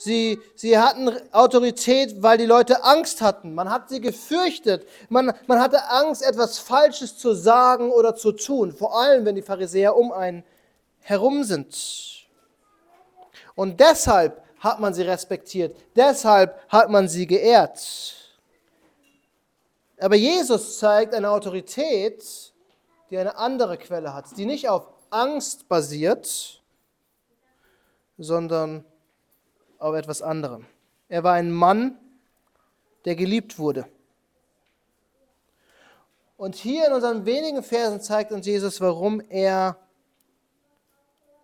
Sie, 0.00 0.38
sie 0.54 0.78
hatten 0.78 1.10
Autorität, 1.32 2.22
weil 2.22 2.38
die 2.38 2.46
Leute 2.46 2.84
Angst 2.84 3.20
hatten. 3.20 3.52
Man 3.52 3.68
hat 3.68 3.88
sie 3.88 4.00
gefürchtet. 4.00 4.86
Man, 5.08 5.32
man 5.48 5.60
hatte 5.60 5.90
Angst, 5.90 6.22
etwas 6.22 6.58
Falsches 6.58 7.18
zu 7.18 7.34
sagen 7.34 7.90
oder 7.90 8.14
zu 8.14 8.30
tun. 8.30 8.72
Vor 8.72 8.96
allem, 8.96 9.24
wenn 9.24 9.34
die 9.34 9.42
Pharisäer 9.42 9.96
um 9.96 10.12
einen 10.12 10.44
herum 11.00 11.42
sind. 11.42 12.28
Und 13.56 13.80
deshalb 13.80 14.40
hat 14.60 14.78
man 14.78 14.94
sie 14.94 15.02
respektiert. 15.02 15.76
Deshalb 15.96 16.60
hat 16.68 16.90
man 16.90 17.08
sie 17.08 17.26
geehrt. 17.26 18.27
Aber 20.00 20.16
Jesus 20.16 20.78
zeigt 20.78 21.14
eine 21.14 21.30
Autorität, 21.30 22.52
die 23.10 23.18
eine 23.18 23.36
andere 23.36 23.78
Quelle 23.78 24.14
hat, 24.14 24.36
die 24.36 24.46
nicht 24.46 24.68
auf 24.68 24.86
Angst 25.10 25.68
basiert, 25.68 26.62
sondern 28.16 28.84
auf 29.78 29.94
etwas 29.94 30.22
anderem. 30.22 30.66
Er 31.08 31.24
war 31.24 31.34
ein 31.34 31.50
Mann, 31.50 31.98
der 33.04 33.16
geliebt 33.16 33.58
wurde. 33.58 33.86
Und 36.36 36.54
hier 36.54 36.86
in 36.86 36.92
unseren 36.92 37.24
wenigen 37.24 37.62
Versen 37.62 38.00
zeigt 38.00 38.30
uns 38.30 38.46
Jesus, 38.46 38.80
warum 38.80 39.20
er 39.20 39.76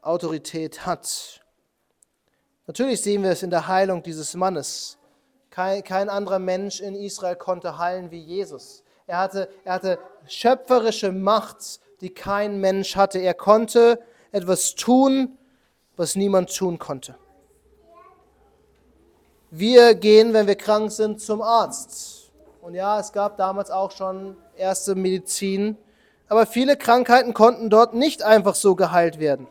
Autorität 0.03 0.87
hat. 0.87 1.41
Natürlich 2.67 3.03
sehen 3.03 3.23
wir 3.23 3.31
es 3.31 3.43
in 3.43 3.51
der 3.51 3.67
Heilung 3.67 4.03
dieses 4.03 4.35
Mannes. 4.35 4.99
Kein, 5.55 5.85
kein 5.85 6.09
anderer 6.09 6.41
Mensch 6.41 6.81
in 6.81 6.97
Israel 6.97 7.37
konnte 7.37 7.79
heilen 7.79 8.11
wie 8.11 8.19
Jesus. 8.19 8.83
Er 9.07 9.19
hatte, 9.19 9.49
er 9.63 9.75
hatte 9.75 9.99
schöpferische 10.27 11.13
Macht, 11.13 11.79
die 12.01 12.11
kein 12.11 12.59
Mensch 12.59 12.97
hatte. 12.97 13.21
Er 13.21 13.35
konnte 13.35 14.01
etwas 14.33 14.75
tun, 14.75 15.39
was 15.97 16.17
niemand 16.17 16.53
tun 16.53 16.81
konnte. 16.81 17.15
Wir 19.53 19.95
gehen, 19.95 20.33
wenn 20.33 20.49
wir 20.49 20.57
krank 20.57 20.91
sind, 20.91 21.21
zum 21.21 21.41
Arzt. 21.41 22.33
Und 22.61 22.75
ja, 22.75 22.99
es 22.99 23.13
gab 23.13 23.37
damals 23.37 23.71
auch 23.71 23.93
schon 23.93 24.37
erste 24.57 24.97
Medizin, 24.97 25.77
aber 26.27 26.47
viele 26.47 26.77
Krankheiten 26.77 27.33
konnten 27.33 27.71
dort 27.71 27.95
nicht 27.95 28.25
einfach 28.25 28.57
so 28.57 28.75
geheilt 28.75 29.21
werden. 29.21 29.47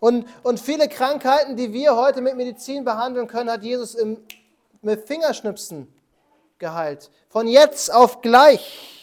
Und, 0.00 0.26
und 0.42 0.58
viele 0.58 0.88
Krankheiten, 0.88 1.56
die 1.56 1.72
wir 1.72 1.94
heute 1.94 2.22
mit 2.22 2.34
Medizin 2.34 2.84
behandeln 2.84 3.28
können, 3.28 3.50
hat 3.50 3.62
Jesus 3.62 3.94
im, 3.94 4.16
mit 4.80 5.06
Fingerschnipsen 5.06 5.92
geheilt. 6.58 7.10
Von 7.28 7.46
jetzt 7.46 7.92
auf 7.92 8.22
gleich. 8.22 8.96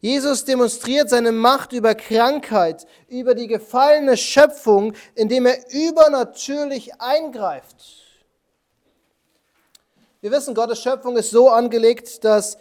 Jesus 0.00 0.46
demonstriert 0.46 1.10
seine 1.10 1.32
Macht 1.32 1.72
über 1.72 1.94
Krankheit, 1.94 2.86
über 3.08 3.34
die 3.34 3.48
gefallene 3.48 4.16
Schöpfung, 4.16 4.94
indem 5.14 5.44
er 5.44 5.70
übernatürlich 5.72 7.00
eingreift. 7.00 7.76
Wir 10.22 10.30
wissen, 10.30 10.54
Gottes 10.54 10.80
Schöpfung 10.80 11.16
ist 11.16 11.30
so 11.30 11.50
angelegt, 11.50 12.24
dass 12.24 12.56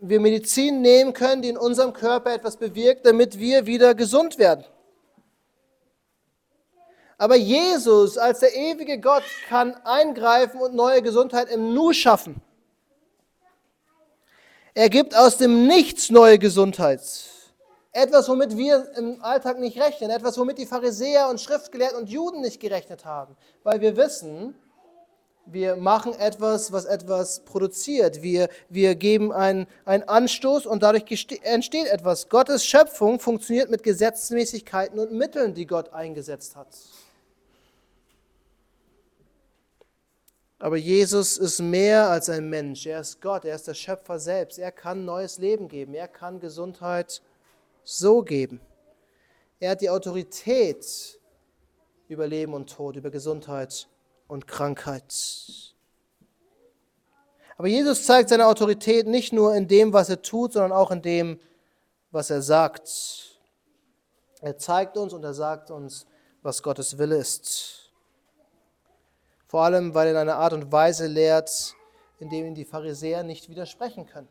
wir 0.00 0.20
Medizin 0.20 0.80
nehmen 0.80 1.12
können, 1.12 1.42
die 1.42 1.50
in 1.50 1.58
unserem 1.58 1.92
Körper 1.92 2.32
etwas 2.32 2.56
bewirkt, 2.56 3.06
damit 3.06 3.38
wir 3.38 3.66
wieder 3.66 3.94
gesund 3.94 4.38
werden. 4.38 4.64
Aber 7.18 7.36
Jesus 7.36 8.16
als 8.16 8.40
der 8.40 8.56
ewige 8.56 8.98
Gott 8.98 9.24
kann 9.48 9.74
eingreifen 9.84 10.60
und 10.60 10.74
neue 10.74 11.02
Gesundheit 11.02 11.50
im 11.50 11.74
Nu 11.74 11.92
schaffen. 11.92 12.40
Er 14.72 14.88
gibt 14.88 15.14
aus 15.14 15.36
dem 15.36 15.66
Nichts 15.66 16.08
neue 16.10 16.38
Gesundheit. 16.38 17.02
Etwas, 17.92 18.28
womit 18.28 18.56
wir 18.56 18.90
im 18.96 19.22
Alltag 19.22 19.58
nicht 19.58 19.78
rechnen. 19.78 20.10
Etwas, 20.10 20.38
womit 20.38 20.58
die 20.58 20.66
Pharisäer 20.66 21.28
und 21.28 21.40
Schriftgelehrten 21.40 21.98
und 21.98 22.08
Juden 22.08 22.40
nicht 22.40 22.60
gerechnet 22.60 23.04
haben. 23.04 23.36
Weil 23.64 23.80
wir 23.80 23.96
wissen, 23.96 24.54
wir 25.52 25.76
machen 25.76 26.14
etwas, 26.14 26.72
was 26.72 26.84
etwas 26.84 27.40
produziert. 27.44 28.22
Wir, 28.22 28.48
wir 28.68 28.94
geben 28.94 29.32
einen, 29.32 29.66
einen 29.84 30.04
Anstoß 30.04 30.66
und 30.66 30.82
dadurch 30.82 31.04
entsteht 31.42 31.86
etwas. 31.86 32.28
Gottes 32.28 32.64
Schöpfung 32.64 33.20
funktioniert 33.20 33.70
mit 33.70 33.82
Gesetzmäßigkeiten 33.82 34.98
und 34.98 35.12
Mitteln, 35.12 35.54
die 35.54 35.66
Gott 35.66 35.92
eingesetzt 35.92 36.56
hat. 36.56 36.68
Aber 40.58 40.76
Jesus 40.76 41.38
ist 41.38 41.60
mehr 41.60 42.10
als 42.10 42.28
ein 42.28 42.50
Mensch. 42.50 42.86
Er 42.86 43.00
ist 43.00 43.22
Gott, 43.22 43.46
er 43.46 43.54
ist 43.54 43.66
der 43.66 43.74
Schöpfer 43.74 44.18
selbst. 44.18 44.58
Er 44.58 44.70
kann 44.70 45.06
neues 45.06 45.38
Leben 45.38 45.68
geben. 45.68 45.94
Er 45.94 46.06
kann 46.06 46.38
Gesundheit 46.38 47.22
so 47.82 48.22
geben. 48.22 48.60
Er 49.58 49.70
hat 49.70 49.80
die 49.80 49.88
Autorität 49.88 51.18
über 52.08 52.26
Leben 52.26 52.52
und 52.52 52.70
Tod, 52.70 52.96
über 52.96 53.10
Gesundheit 53.10 53.88
und 54.30 54.46
Krankheit. 54.46 55.14
Aber 57.56 57.68
Jesus 57.68 58.06
zeigt 58.06 58.30
seine 58.30 58.46
Autorität 58.46 59.06
nicht 59.06 59.32
nur 59.32 59.54
in 59.54 59.68
dem, 59.68 59.92
was 59.92 60.08
er 60.08 60.22
tut, 60.22 60.54
sondern 60.54 60.72
auch 60.72 60.90
in 60.90 61.02
dem, 61.02 61.38
was 62.10 62.30
er 62.30 62.40
sagt. 62.40 63.38
Er 64.40 64.56
zeigt 64.56 64.96
uns 64.96 65.12
und 65.12 65.22
er 65.24 65.34
sagt 65.34 65.70
uns, 65.70 66.06
was 66.42 66.62
Gottes 66.62 66.96
Wille 66.96 67.16
ist. 67.16 67.92
Vor 69.46 69.62
allem, 69.62 69.94
weil 69.94 70.06
er 70.06 70.12
in 70.12 70.16
einer 70.16 70.36
Art 70.36 70.52
und 70.52 70.72
Weise 70.72 71.06
lehrt, 71.06 71.74
in 72.18 72.30
dem 72.30 72.46
ihm 72.46 72.54
die 72.54 72.64
Pharisäer 72.64 73.24
nicht 73.24 73.48
widersprechen 73.48 74.06
können. 74.06 74.28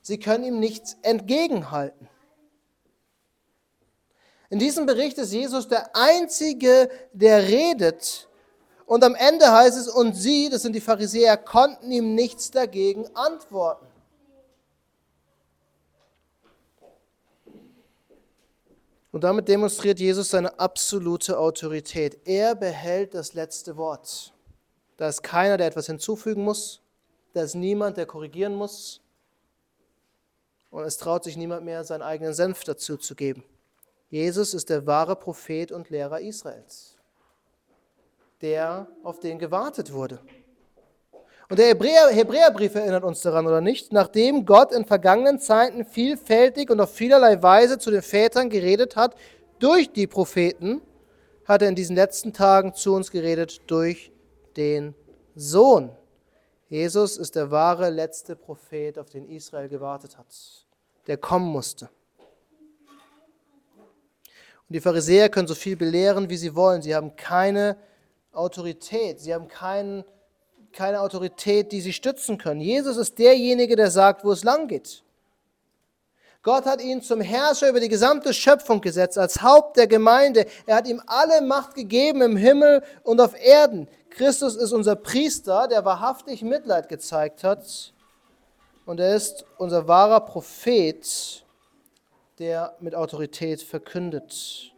Sie 0.00 0.18
können 0.18 0.44
ihm 0.44 0.60
nichts 0.60 0.96
entgegenhalten. 1.02 2.08
In 4.48 4.58
diesem 4.58 4.86
Bericht 4.86 5.18
ist 5.18 5.32
Jesus 5.32 5.66
der 5.66 5.96
Einzige, 5.96 6.88
der 7.12 7.42
redet. 7.42 8.28
Und 8.86 9.02
am 9.02 9.14
Ende 9.14 9.50
heißt 9.50 9.78
es, 9.78 9.88
und 9.88 10.14
sie, 10.14 10.48
das 10.50 10.62
sind 10.62 10.74
die 10.74 10.80
Pharisäer, 10.80 11.36
konnten 11.36 11.90
ihm 11.90 12.14
nichts 12.14 12.50
dagegen 12.50 13.06
antworten. 13.14 13.86
Und 19.14 19.22
damit 19.22 19.46
demonstriert 19.46 20.00
Jesus 20.00 20.30
seine 20.30 20.58
absolute 20.58 21.38
Autorität. 21.38 22.18
Er 22.24 22.56
behält 22.56 23.14
das 23.14 23.32
letzte 23.32 23.76
Wort. 23.76 24.34
Da 24.96 25.08
ist 25.08 25.22
keiner, 25.22 25.56
der 25.56 25.68
etwas 25.68 25.86
hinzufügen 25.86 26.42
muss. 26.42 26.80
Da 27.32 27.42
ist 27.42 27.54
niemand, 27.54 27.96
der 27.96 28.06
korrigieren 28.06 28.56
muss. 28.56 29.00
Und 30.72 30.82
es 30.82 30.96
traut 30.96 31.22
sich 31.22 31.36
niemand 31.36 31.64
mehr, 31.64 31.84
seinen 31.84 32.02
eigenen 32.02 32.34
Senf 32.34 32.64
dazu 32.64 32.96
zu 32.96 33.14
geben. 33.14 33.44
Jesus 34.10 34.52
ist 34.52 34.68
der 34.68 34.84
wahre 34.84 35.14
Prophet 35.14 35.70
und 35.70 35.90
Lehrer 35.90 36.20
Israels, 36.20 36.93
der 38.44 38.86
auf 39.02 39.20
den 39.20 39.38
gewartet 39.38 39.90
wurde. 39.90 40.20
Und 41.48 41.58
der 41.58 41.68
Hebräer, 41.68 42.08
Hebräerbrief 42.08 42.74
erinnert 42.74 43.02
uns 43.02 43.22
daran, 43.22 43.46
oder 43.46 43.62
nicht? 43.62 43.90
Nachdem 43.90 44.44
Gott 44.44 44.70
in 44.70 44.84
vergangenen 44.84 45.38
Zeiten 45.38 45.86
vielfältig 45.86 46.68
und 46.68 46.78
auf 46.78 46.92
vielerlei 46.92 47.42
Weise 47.42 47.78
zu 47.78 47.90
den 47.90 48.02
Vätern 48.02 48.50
geredet 48.50 48.96
hat, 48.96 49.14
durch 49.58 49.90
die 49.92 50.06
Propheten, 50.06 50.82
hat 51.46 51.62
er 51.62 51.68
in 51.68 51.74
diesen 51.74 51.96
letzten 51.96 52.34
Tagen 52.34 52.74
zu 52.74 52.94
uns 52.94 53.10
geredet 53.10 53.62
durch 53.66 54.12
den 54.58 54.94
Sohn. 55.34 55.90
Jesus 56.68 57.16
ist 57.16 57.36
der 57.36 57.50
wahre 57.50 57.88
letzte 57.88 58.36
Prophet, 58.36 58.98
auf 58.98 59.08
den 59.08 59.26
Israel 59.26 59.68
gewartet 59.70 60.18
hat, 60.18 60.26
der 61.06 61.16
kommen 61.16 61.46
musste. 61.46 61.88
Und 64.68 64.74
die 64.74 64.80
Pharisäer 64.80 65.30
können 65.30 65.48
so 65.48 65.54
viel 65.54 65.76
belehren, 65.76 66.28
wie 66.28 66.36
sie 66.36 66.54
wollen. 66.54 66.82
Sie 66.82 66.94
haben 66.94 67.16
keine 67.16 67.76
Autorität. 68.34 69.20
Sie 69.20 69.34
haben 69.34 69.48
kein, 69.48 70.04
keine 70.72 71.00
Autorität, 71.00 71.72
die 71.72 71.80
sie 71.80 71.92
stützen 71.92 72.38
können. 72.38 72.60
Jesus 72.60 72.96
ist 72.96 73.18
derjenige, 73.18 73.76
der 73.76 73.90
sagt, 73.90 74.24
wo 74.24 74.32
es 74.32 74.44
lang 74.44 74.68
geht. 74.68 75.02
Gott 76.42 76.66
hat 76.66 76.82
ihn 76.82 77.00
zum 77.00 77.22
Herrscher 77.22 77.70
über 77.70 77.80
die 77.80 77.88
gesamte 77.88 78.34
Schöpfung 78.34 78.82
gesetzt, 78.82 79.16
als 79.16 79.40
Haupt 79.40 79.78
der 79.78 79.86
Gemeinde. 79.86 80.44
Er 80.66 80.76
hat 80.76 80.86
ihm 80.86 81.02
alle 81.06 81.40
Macht 81.40 81.74
gegeben 81.74 82.20
im 82.20 82.36
Himmel 82.36 82.82
und 83.02 83.18
auf 83.18 83.34
Erden. 83.34 83.88
Christus 84.10 84.54
ist 84.54 84.72
unser 84.72 84.94
Priester, 84.94 85.68
der 85.68 85.86
wahrhaftig 85.86 86.42
Mitleid 86.42 86.90
gezeigt 86.90 87.44
hat. 87.44 87.94
Und 88.84 89.00
er 89.00 89.16
ist 89.16 89.46
unser 89.56 89.88
wahrer 89.88 90.20
Prophet, 90.20 91.44
der 92.38 92.76
mit 92.78 92.94
Autorität 92.94 93.62
verkündet. 93.62 94.73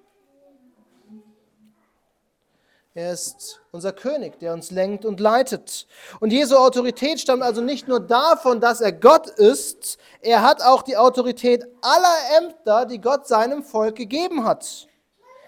Er 2.97 3.13
ist 3.13 3.61
unser 3.73 3.93
König, 3.93 4.39
der 4.39 4.55
uns 4.55 4.71
lenkt 4.71 5.05
und 5.05 5.21
leitet. 5.21 5.87
Und 6.19 6.33
Jesu 6.33 6.57
Autorität 6.57 7.21
stammt 7.21 7.43
also 7.43 7.61
nicht 7.61 7.89
nur 7.89 8.01
davon, 8.01 8.59
dass 8.59 8.81
er 8.81 8.93
Gott 8.93 9.27
ist, 9.29 9.99
er 10.23 10.41
hat 10.41 10.63
auch 10.63 10.81
die 10.81 10.97
Autorität 10.97 11.67
aller 11.83 12.17
Ämter, 12.39 12.87
die 12.87 12.99
Gott 12.99 13.29
seinem 13.29 13.63
Volk 13.63 13.97
gegeben 13.97 14.45
hat. 14.45 14.89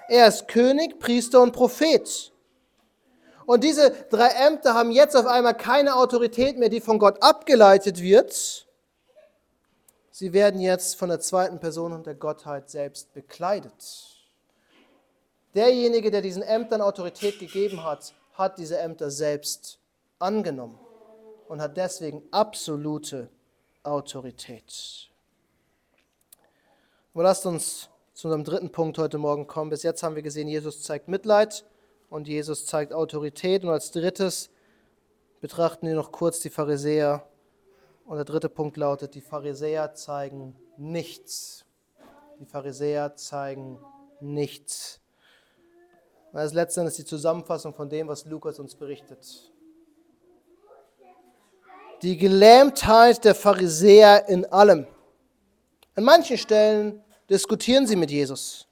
Er 0.09 0.27
ist 0.27 0.47
König, 0.47 0.99
Priester 0.99 1.41
und 1.41 1.53
Prophet. 1.53 2.35
Und 3.47 3.65
diese 3.65 3.93
drei 4.11 4.29
Ämter 4.29 4.75
haben 4.75 4.91
jetzt 4.91 5.17
auf 5.17 5.27
einmal 5.27 5.55
keine 5.55 5.97
Autorität 5.97 6.59
mehr, 6.59 6.69
die 6.69 6.83
von 6.83 6.99
Gott 6.99 7.23
abgeleitet 7.23 8.03
wird. 8.03 8.67
Sie 10.11 10.35
werden 10.35 10.61
jetzt 10.61 10.97
von 10.97 11.09
der 11.09 11.21
zweiten 11.21 11.61
Person 11.61 11.95
und 11.95 12.05
der 12.05 12.15
Gottheit 12.15 12.69
selbst 12.69 13.15
bekleidet. 13.15 14.18
Derjenige, 15.59 16.13
der 16.13 16.23
diesen 16.23 16.45
Ämtern 16.45 16.81
Autorität 16.81 17.41
gegeben 17.41 17.83
hat, 17.83 18.15
hat 18.35 18.59
diese 18.59 18.79
Ämter 18.79 19.11
selbst 19.11 19.81
angenommen 20.21 20.79
und 21.49 21.61
hat 21.61 21.77
deswegen 21.77 22.23
absolute 22.31 23.29
Autorität. 23.83 25.11
Aber 27.13 27.25
lasst 27.25 27.45
uns 27.45 27.89
zu 28.15 28.29
unserem 28.29 28.45
dritten 28.45 28.71
Punkt 28.71 28.99
heute 28.99 29.19
Morgen 29.19 29.49
kommen. 29.49 29.71
Bis 29.71 29.83
jetzt 29.83 30.05
haben 30.05 30.15
wir 30.15 30.23
gesehen, 30.23 30.47
Jesus 30.47 30.85
zeigt 30.85 31.09
Mitleid 31.09 31.65
und 32.09 32.29
Jesus 32.29 32.65
zeigt 32.65 32.93
Autorität. 32.93 33.65
Und 33.65 33.71
als 33.71 33.91
drittes 33.91 34.51
betrachten 35.41 35.89
wir 35.89 35.97
noch 35.97 36.13
kurz 36.13 36.39
die 36.39 36.51
Pharisäer. 36.51 37.27
Und 38.05 38.15
der 38.15 38.25
dritte 38.25 38.49
Punkt 38.49 38.77
lautet, 38.77 39.17
die 39.17 39.21
Pharisäer 39.21 39.93
zeigen 39.95 40.55
nichts. 40.77 41.65
Die 42.39 42.47
Pharisäer 42.47 43.17
zeigen 43.17 43.81
nichts. 44.21 45.01
Und 46.33 46.41
das 46.41 46.53
letzte 46.53 46.83
ist 46.83 46.99
die 46.99 47.05
Zusammenfassung 47.05 47.73
von 47.73 47.89
dem, 47.89 48.09
was 48.09 48.25
Lukas 48.27 48.59
uns 48.59 48.75
berichtet. 48.75 49.53
Die 52.03 52.17
Gelähmtheit 52.17 53.25
der 53.25 53.35
Pharisäer 53.35 54.29
in 54.29 54.45
allem. 54.47 54.87
An 55.97 56.05
manchen 56.05 56.39
Stellen 56.39 57.03
diskutieren 57.29 57.87
sie 57.87 57.97
mit 57.97 58.11
Jesus. 58.11 58.69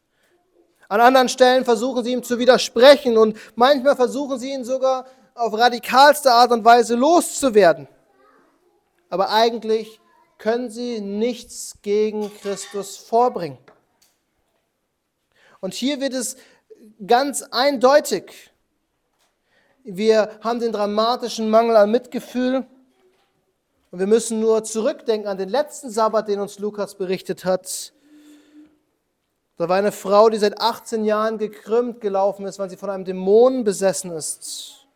An 0.89 1.01
anderen 1.01 1.29
Stellen 1.29 1.65
versuchen 1.65 2.05
sie 2.05 2.13
ihm 2.13 2.23
zu 2.23 2.39
widersprechen 2.39 3.17
und 3.19 3.37
manchmal 3.57 3.97
versuchen 3.97 4.39
sie 4.39 4.53
ihn 4.53 4.65
sogar 4.65 5.07
auf 5.35 5.53
radikalste 5.55 6.33
Art 6.33 6.53
und 6.53 6.65
Weise 6.65 6.95
loszuwerden. 6.95 7.89
Aber 9.09 9.31
eigentlich 9.31 10.01
können 10.39 10.71
sie 10.71 11.01
nichts 11.01 11.79
gegen 11.83 12.33
Christus 12.39 12.97
vorbringen. 12.97 13.59
Und 15.61 15.75
hier 15.75 16.01
wird 16.01 16.13
es 16.13 16.37
ganz 17.07 17.43
eindeutig. 17.43 18.53
Wir 19.85 20.39
haben 20.43 20.61
den 20.61 20.73
dramatischen 20.73 21.49
Mangel 21.49 21.77
an 21.77 21.91
Mitgefühl. 21.91 22.67
Und 23.91 24.01
wir 24.01 24.07
müssen 24.07 24.41
nur 24.41 24.65
zurückdenken 24.65 25.29
an 25.29 25.39
den 25.39 25.49
letzten 25.49 25.91
Sabbat, 25.91 26.29
den 26.29 26.41
uns 26.41 26.59
Lukas 26.59 26.97
berichtet 26.97 27.45
hat. 27.45 27.93
Da 29.57 29.69
war 29.69 29.77
eine 29.77 29.93
Frau, 29.93 30.29
die 30.29 30.37
seit 30.37 30.61
18 30.61 31.05
Jahren 31.05 31.39
gekrümmt 31.39 32.01
gelaufen 32.01 32.47
ist, 32.47 32.59
weil 32.59 32.69
sie 32.69 32.77
von 32.77 32.91
einem 32.91 33.05
Dämonen 33.05 33.65
besessen 33.65 34.11
ist. 34.11 34.87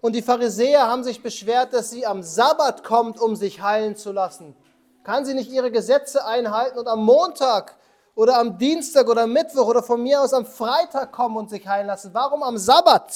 Und 0.00 0.14
die 0.14 0.22
Pharisäer 0.22 0.86
haben 0.86 1.04
sich 1.04 1.22
beschwert, 1.22 1.74
dass 1.74 1.90
sie 1.90 2.06
am 2.06 2.22
Sabbat 2.22 2.84
kommt, 2.84 3.20
um 3.20 3.36
sich 3.36 3.60
heilen 3.60 3.96
zu 3.96 4.12
lassen. 4.12 4.56
Kann 5.04 5.24
sie 5.24 5.34
nicht 5.34 5.50
ihre 5.50 5.70
Gesetze 5.70 6.24
einhalten 6.24 6.78
und 6.78 6.88
am 6.88 7.04
Montag 7.04 7.76
oder 8.14 8.38
am 8.38 8.58
Dienstag 8.58 9.08
oder 9.08 9.26
Mittwoch 9.26 9.66
oder 9.66 9.82
von 9.82 10.02
mir 10.02 10.20
aus 10.20 10.32
am 10.32 10.46
Freitag 10.46 11.12
kommen 11.12 11.36
und 11.36 11.50
sich 11.50 11.66
heilen 11.66 11.86
lassen? 11.86 12.12
Warum 12.12 12.42
am 12.42 12.58
Sabbat? 12.58 13.12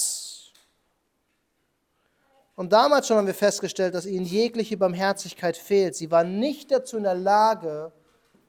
Und 2.55 2.73
damals 2.73 3.07
schon 3.07 3.19
haben 3.19 3.27
wir 3.27 3.35
festgestellt, 3.35 3.95
dass 3.95 4.07
ihnen 4.07 4.25
jegliche 4.25 4.79
Barmherzigkeit 4.79 5.59
fehlt. 5.59 5.95
Sie 5.95 6.11
waren 6.11 6.39
nicht 6.39 6.71
dazu 6.71 6.97
in 6.97 7.03
der 7.03 7.15
Lage, 7.15 7.93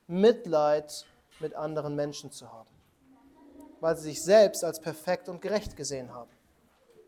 Mitleid 0.08 1.06
mit 1.42 1.54
anderen 1.54 1.96
Menschen 1.96 2.32
zu 2.32 2.52
haben, 2.52 2.70
weil 3.82 3.98
sie 3.98 4.04
sich 4.04 4.24
selbst 4.24 4.64
als 4.64 4.80
perfekt 4.80 5.28
und 5.28 5.42
gerecht 5.42 5.76
gesehen 5.76 6.14
haben, 6.14 6.32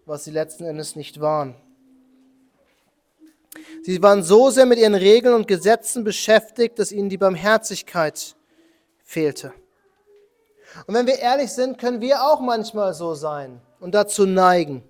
was 0.05 0.25
sie 0.25 0.31
letzten 0.31 0.65
Endes 0.65 0.97
nicht 0.97 1.21
waren. 1.21 1.55
Sie 3.83 4.03
waren 4.03 4.21
so 4.21 4.49
sehr 4.49 4.65
mit 4.65 4.77
ihren 4.77 4.95
Regeln 4.95 5.33
und 5.33 5.47
Gesetzen 5.47 6.03
beschäftigt, 6.03 6.77
dass 6.77 6.91
ihnen 6.91 7.07
die 7.07 7.17
Barmherzigkeit 7.17 8.35
fehlte. 9.09 9.51
Und 10.85 10.93
wenn 10.93 11.07
wir 11.07 11.17
ehrlich 11.17 11.51
sind, 11.51 11.79
können 11.79 11.99
wir 11.99 12.23
auch 12.23 12.41
manchmal 12.41 12.93
so 12.93 13.15
sein 13.15 13.59
und 13.79 13.95
dazu 13.95 14.27
neigen. 14.27 14.83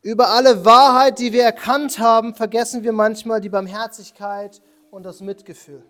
Über 0.00 0.28
alle 0.28 0.64
Wahrheit, 0.64 1.18
die 1.18 1.32
wir 1.32 1.42
erkannt 1.42 1.98
haben, 1.98 2.36
vergessen 2.36 2.84
wir 2.84 2.92
manchmal 2.92 3.40
die 3.40 3.48
Barmherzigkeit 3.48 4.62
und 4.92 5.02
das 5.02 5.22
Mitgefühl. 5.22 5.82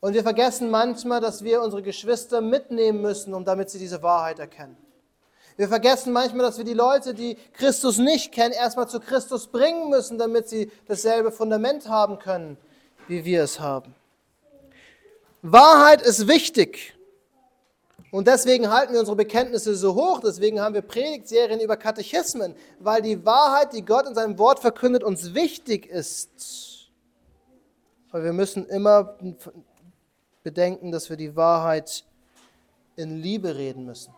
Und 0.00 0.12
wir 0.12 0.22
vergessen 0.22 0.70
manchmal, 0.70 1.22
dass 1.22 1.42
wir 1.42 1.62
unsere 1.62 1.82
Geschwister 1.82 2.42
mitnehmen 2.42 3.00
müssen, 3.00 3.32
um 3.32 3.46
damit 3.46 3.70
sie 3.70 3.78
diese 3.78 4.02
Wahrheit 4.02 4.40
erkennen. 4.40 4.76
Wir 5.56 5.68
vergessen 5.68 6.12
manchmal, 6.12 6.44
dass 6.44 6.58
wir 6.58 6.66
die 6.66 6.74
Leute, 6.74 7.14
die 7.14 7.36
Christus 7.54 7.96
nicht 7.96 8.30
kennen, 8.30 8.52
erstmal 8.52 8.88
zu 8.88 9.00
Christus 9.00 9.46
bringen 9.46 9.88
müssen, 9.88 10.18
damit 10.18 10.50
sie 10.50 10.70
dasselbe 10.86 11.32
Fundament 11.32 11.88
haben 11.88 12.18
können, 12.18 12.58
wie 13.08 13.24
wir 13.24 13.44
es 13.44 13.58
haben. 13.58 13.94
Wahrheit 15.46 16.00
ist 16.00 16.26
wichtig. 16.26 16.94
Und 18.10 18.28
deswegen 18.28 18.70
halten 18.70 18.94
wir 18.94 19.00
unsere 19.00 19.16
Bekenntnisse 19.16 19.76
so 19.76 19.94
hoch. 19.94 20.20
Deswegen 20.20 20.58
haben 20.58 20.74
wir 20.74 20.80
Predigtserien 20.80 21.60
über 21.60 21.76
Katechismen, 21.76 22.54
weil 22.78 23.02
die 23.02 23.26
Wahrheit, 23.26 23.74
die 23.74 23.84
Gott 23.84 24.06
in 24.06 24.14
seinem 24.14 24.38
Wort 24.38 24.60
verkündet, 24.60 25.04
uns 25.04 25.34
wichtig 25.34 25.84
ist. 25.84 26.90
Weil 28.10 28.24
wir 28.24 28.32
müssen 28.32 28.66
immer 28.68 29.18
bedenken, 30.42 30.92
dass 30.92 31.10
wir 31.10 31.18
die 31.18 31.36
Wahrheit 31.36 32.04
in 32.96 33.18
Liebe 33.20 33.54
reden 33.54 33.84
müssen. 33.84 34.14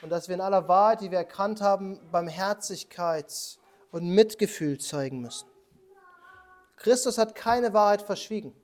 Und 0.00 0.08
dass 0.08 0.28
wir 0.28 0.34
in 0.34 0.40
aller 0.40 0.66
Wahrheit, 0.66 1.02
die 1.02 1.10
wir 1.10 1.18
erkannt 1.18 1.60
haben, 1.60 2.00
Barmherzigkeit 2.10 3.58
und 3.90 4.08
Mitgefühl 4.08 4.78
zeigen 4.78 5.20
müssen. 5.20 5.46
Christus 6.76 7.18
hat 7.18 7.34
keine 7.34 7.74
Wahrheit 7.74 8.00
verschwiegen, 8.00 8.54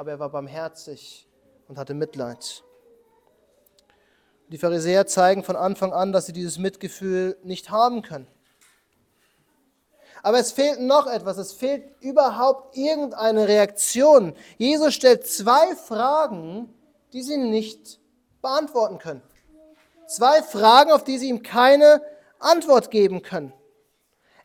aber 0.00 0.12
er 0.12 0.18
war 0.18 0.30
barmherzig 0.30 1.28
und 1.68 1.76
hatte 1.76 1.92
Mitleid. 1.92 2.64
Die 4.48 4.56
Pharisäer 4.56 5.06
zeigen 5.06 5.44
von 5.44 5.56
Anfang 5.56 5.92
an, 5.92 6.10
dass 6.10 6.24
sie 6.24 6.32
dieses 6.32 6.56
Mitgefühl 6.56 7.36
nicht 7.42 7.68
haben 7.68 8.00
können. 8.00 8.26
Aber 10.22 10.38
es 10.38 10.52
fehlt 10.52 10.80
noch 10.80 11.06
etwas, 11.06 11.36
es 11.36 11.52
fehlt 11.52 11.84
überhaupt 12.00 12.78
irgendeine 12.78 13.46
Reaktion. 13.46 14.32
Jesus 14.56 14.94
stellt 14.94 15.26
zwei 15.26 15.76
Fragen, 15.76 16.72
die 17.12 17.22
sie 17.22 17.36
nicht 17.36 18.00
beantworten 18.40 18.96
können. 18.96 19.22
Zwei 20.06 20.40
Fragen, 20.42 20.92
auf 20.92 21.04
die 21.04 21.18
sie 21.18 21.28
ihm 21.28 21.42
keine 21.42 22.00
Antwort 22.38 22.90
geben 22.90 23.20
können. 23.20 23.52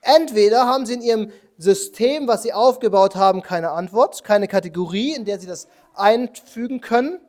Entweder 0.02 0.68
haben 0.68 0.86
sie 0.86 0.96
in 0.96 1.02
ihrem 1.02 1.32
System, 1.58 2.28
was 2.28 2.44
sie 2.44 2.54
aufgebaut 2.54 3.16
haben, 3.16 3.42
keine 3.42 3.72
Antwort, 3.72 4.24
keine 4.24 4.48
Kategorie, 4.48 5.14
in 5.14 5.26
der 5.26 5.40
sie 5.40 5.48
das 5.48 5.68
einfügen 5.94 6.82
können. 6.82 7.20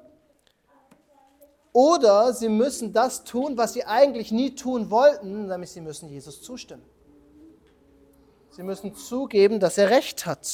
Oder 1.72 2.32
sie 2.32 2.48
müssen 2.48 2.92
das 2.92 3.24
tun, 3.24 3.56
was 3.56 3.74
sie 3.74 3.84
eigentlich 3.84 4.32
nie 4.32 4.54
tun 4.54 4.90
wollten, 4.90 5.46
nämlich 5.46 5.70
sie 5.70 5.82
müssen 5.82 6.08
Jesus 6.08 6.42
zustimmen. 6.42 6.84
Sie 8.50 8.62
müssen 8.62 8.94
zugeben, 8.94 9.60
dass 9.60 9.76
er 9.76 9.90
recht 9.90 10.24
hat. 10.24 10.48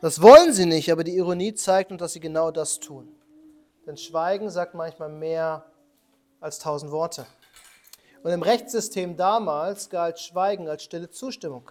Das 0.00 0.22
wollen 0.22 0.52
sie 0.52 0.66
nicht, 0.66 0.92
aber 0.92 1.02
die 1.02 1.16
Ironie 1.16 1.54
zeigt 1.54 1.90
uns, 1.90 2.00
dass 2.00 2.12
sie 2.12 2.20
genau 2.20 2.50
das 2.50 2.78
tun. 2.78 3.08
Denn 3.86 3.96
Schweigen 3.96 4.50
sagt 4.50 4.74
manchmal 4.74 5.08
mehr 5.08 5.64
als 6.40 6.58
tausend 6.58 6.92
Worte. 6.92 7.26
Und 8.22 8.32
im 8.32 8.42
Rechtssystem 8.42 9.16
damals 9.16 9.90
galt 9.90 10.18
Schweigen 10.18 10.68
als 10.68 10.82
stille 10.82 11.10
Zustimmung. 11.10 11.70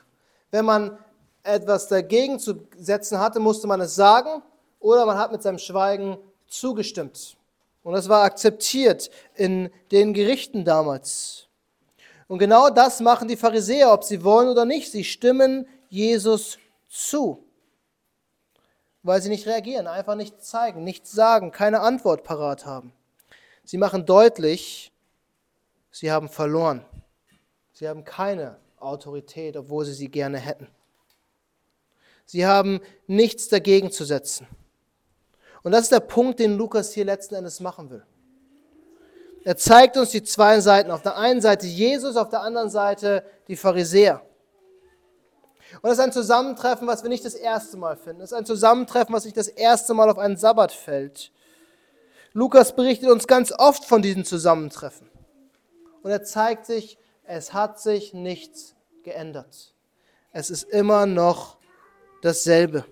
Wenn 0.51 0.65
man 0.65 0.97
etwas 1.43 1.87
dagegen 1.87 2.39
zu 2.39 2.67
setzen 2.77 3.19
hatte, 3.19 3.39
musste 3.39 3.67
man 3.67 3.81
es 3.81 3.95
sagen 3.95 4.41
oder 4.79 5.05
man 5.05 5.17
hat 5.17 5.31
mit 5.31 5.41
seinem 5.41 5.59
Schweigen 5.59 6.17
zugestimmt. 6.47 7.37
Und 7.83 7.93
das 7.93 8.09
war 8.09 8.23
akzeptiert 8.23 9.09
in 9.35 9.69
den 9.91 10.13
Gerichten 10.13 10.65
damals. 10.65 11.47
Und 12.27 12.39
genau 12.39 12.69
das 12.69 12.99
machen 12.99 13.27
die 13.27 13.37
Pharisäer, 13.37 13.93
ob 13.93 14.03
sie 14.03 14.23
wollen 14.23 14.49
oder 14.49 14.65
nicht. 14.65 14.91
Sie 14.91 15.05
stimmen 15.05 15.67
Jesus 15.89 16.57
zu, 16.89 17.45
weil 19.03 19.21
sie 19.21 19.29
nicht 19.29 19.47
reagieren, 19.47 19.87
einfach 19.87 20.15
nicht 20.15 20.43
zeigen, 20.43 20.83
nichts 20.83 21.11
sagen, 21.11 21.51
keine 21.51 21.79
Antwort 21.79 22.23
parat 22.23 22.65
haben. 22.65 22.91
Sie 23.63 23.77
machen 23.77 24.05
deutlich, 24.05 24.91
sie 25.99 26.11
haben 26.11 26.29
verloren. 26.29 26.85
Sie 27.73 27.87
haben 27.87 28.03
keine 28.03 28.57
Autorität, 28.79 29.57
obwohl 29.57 29.85
sie 29.85 29.93
sie 29.93 30.09
gerne 30.09 30.37
hätten. 30.37 30.67
Sie 32.25 32.45
haben 32.45 32.81
nichts 33.07 33.47
dagegen 33.47 33.91
zu 33.91 34.03
setzen. 34.03 34.47
Und 35.63 35.71
das 35.71 35.83
ist 35.83 35.91
der 35.91 36.01
Punkt, 36.01 36.39
den 36.39 36.57
Lukas 36.57 36.93
hier 36.93 37.05
letzten 37.05 37.35
Endes 37.35 37.59
machen 37.59 37.89
will. 37.89 38.05
Er 39.43 39.57
zeigt 39.57 39.95
uns 39.97 40.11
die 40.11 40.23
zwei 40.23 40.59
Seiten. 40.59 40.91
Auf 40.91 41.01
der 41.01 41.17
einen 41.17 41.41
Seite 41.41 41.67
Jesus, 41.67 42.15
auf 42.17 42.29
der 42.29 42.41
anderen 42.41 42.69
Seite 42.69 43.23
die 43.47 43.55
Pharisäer. 43.55 44.21
Und 45.81 45.83
das 45.83 45.93
ist 45.93 46.03
ein 46.03 46.11
Zusammentreffen, 46.11 46.87
was 46.87 47.03
wir 47.03 47.09
nicht 47.09 47.25
das 47.25 47.33
erste 47.33 47.77
Mal 47.77 47.97
finden. 47.97 48.19
Das 48.19 48.31
ist 48.31 48.37
ein 48.37 48.45
Zusammentreffen, 48.45 49.13
was 49.15 49.25
nicht 49.25 49.37
das 49.37 49.47
erste 49.47 49.93
Mal 49.93 50.09
auf 50.09 50.17
einen 50.17 50.37
Sabbat 50.37 50.71
fällt. 50.71 51.31
Lukas 52.33 52.75
berichtet 52.75 53.09
uns 53.09 53.25
ganz 53.25 53.51
oft 53.51 53.85
von 53.85 54.01
diesen 54.01 54.25
Zusammentreffen. 54.25 55.06
Und 56.07 56.13
er 56.13 56.23
zeigt 56.23 56.65
sich, 56.65 56.97
es 57.25 57.51
hat 57.51 57.81
sich 57.81 58.13
nichts 58.13 58.77
geändert. 59.03 59.73
Es 60.31 60.49
ist 60.49 60.63
immer 60.63 61.05
noch 61.05 61.57
dasselbe. 62.21 62.85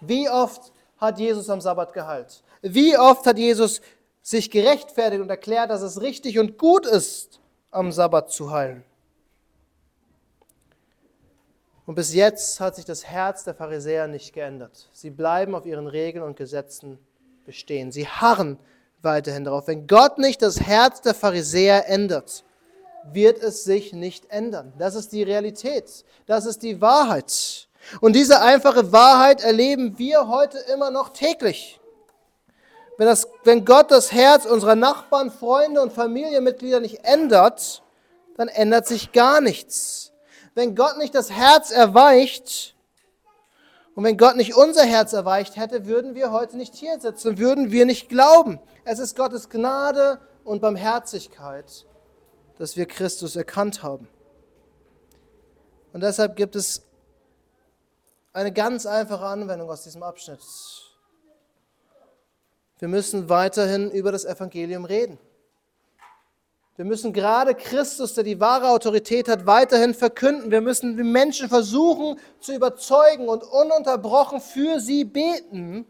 Wie 0.00 0.26
oft 0.30 0.72
hat 0.96 1.18
Jesus 1.18 1.50
am 1.50 1.60
Sabbat 1.60 1.92
geheilt? 1.92 2.42
Wie 2.62 2.96
oft 2.96 3.26
hat 3.26 3.36
Jesus 3.36 3.82
sich 4.22 4.50
gerechtfertigt 4.50 5.20
und 5.20 5.28
erklärt, 5.28 5.68
dass 5.68 5.82
es 5.82 6.00
richtig 6.00 6.38
und 6.38 6.56
gut 6.56 6.86
ist, 6.86 7.38
am 7.70 7.92
Sabbat 7.92 8.30
zu 8.32 8.50
heilen. 8.50 8.82
Und 11.84 11.96
bis 11.96 12.14
jetzt 12.14 12.60
hat 12.60 12.76
sich 12.76 12.86
das 12.86 13.04
Herz 13.04 13.44
der 13.44 13.54
Pharisäer 13.54 14.08
nicht 14.08 14.32
geändert. 14.32 14.88
Sie 14.94 15.10
bleiben 15.10 15.54
auf 15.54 15.66
ihren 15.66 15.86
Regeln 15.86 16.24
und 16.24 16.38
Gesetzen 16.38 16.98
bestehen. 17.44 17.92
Sie 17.92 18.08
harren 18.08 18.58
weiterhin 19.02 19.44
darauf. 19.44 19.66
Wenn 19.68 19.86
Gott 19.86 20.18
nicht 20.18 20.42
das 20.42 20.60
Herz 20.60 21.00
der 21.00 21.14
Pharisäer 21.14 21.88
ändert, 21.88 22.44
wird 23.12 23.42
es 23.42 23.64
sich 23.64 23.92
nicht 23.92 24.30
ändern. 24.30 24.72
Das 24.78 24.94
ist 24.94 25.12
die 25.12 25.22
Realität. 25.22 26.04
Das 26.26 26.46
ist 26.46 26.62
die 26.62 26.80
Wahrheit. 26.80 27.68
Und 28.00 28.14
diese 28.14 28.40
einfache 28.42 28.92
Wahrheit 28.92 29.42
erleben 29.42 29.98
wir 29.98 30.28
heute 30.28 30.58
immer 30.72 30.90
noch 30.90 31.10
täglich. 31.10 31.80
Wenn, 32.98 33.06
das, 33.06 33.28
wenn 33.44 33.64
Gott 33.64 33.90
das 33.90 34.12
Herz 34.12 34.46
unserer 34.46 34.74
Nachbarn, 34.74 35.30
Freunde 35.30 35.82
und 35.82 35.92
Familienmitglieder 35.92 36.80
nicht 36.80 37.04
ändert, 37.04 37.82
dann 38.36 38.48
ändert 38.48 38.86
sich 38.86 39.12
gar 39.12 39.40
nichts. 39.40 40.12
Wenn 40.54 40.74
Gott 40.74 40.96
nicht 40.98 41.14
das 41.14 41.30
Herz 41.30 41.70
erweicht 41.70 42.75
und 43.96 44.04
wenn 44.04 44.18
Gott 44.18 44.36
nicht 44.36 44.54
unser 44.54 44.84
Herz 44.84 45.14
erweicht 45.14 45.56
hätte, 45.56 45.86
würden 45.86 46.14
wir 46.14 46.30
heute 46.30 46.58
nicht 46.58 46.74
hier 46.74 47.00
sitzen, 47.00 47.38
würden 47.38 47.72
wir 47.72 47.86
nicht 47.86 48.10
glauben. 48.10 48.60
Es 48.84 48.98
ist 48.98 49.16
Gottes 49.16 49.48
Gnade 49.48 50.20
und 50.44 50.60
Barmherzigkeit, 50.60 51.86
dass 52.58 52.76
wir 52.76 52.84
Christus 52.84 53.36
erkannt 53.36 53.82
haben. 53.82 54.06
Und 55.94 56.02
deshalb 56.02 56.36
gibt 56.36 56.56
es 56.56 56.82
eine 58.34 58.52
ganz 58.52 58.84
einfache 58.84 59.24
Anwendung 59.24 59.70
aus 59.70 59.84
diesem 59.84 60.02
Abschnitt. 60.02 60.40
Wir 62.78 62.88
müssen 62.88 63.30
weiterhin 63.30 63.90
über 63.90 64.12
das 64.12 64.26
Evangelium 64.26 64.84
reden. 64.84 65.18
Wir 66.76 66.84
müssen 66.84 67.14
gerade 67.14 67.54
Christus, 67.54 68.12
der 68.12 68.24
die 68.24 68.38
wahre 68.38 68.68
Autorität 68.68 69.28
hat, 69.28 69.46
weiterhin 69.46 69.94
verkünden. 69.94 70.50
Wir 70.50 70.60
müssen 70.60 70.96
die 70.96 71.02
Menschen 71.02 71.48
versuchen 71.48 72.20
zu 72.38 72.54
überzeugen 72.54 73.28
und 73.28 73.44
ununterbrochen 73.44 74.40
für 74.40 74.78
sie 74.78 75.04
beten, 75.04 75.86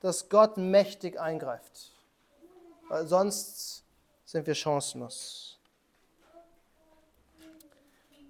dass 0.00 0.30
Gott 0.30 0.56
mächtig 0.56 1.20
eingreift. 1.20 1.92
Weil 2.88 3.06
sonst 3.06 3.84
sind 4.24 4.46
wir 4.46 4.54
chancenlos. 4.54 5.58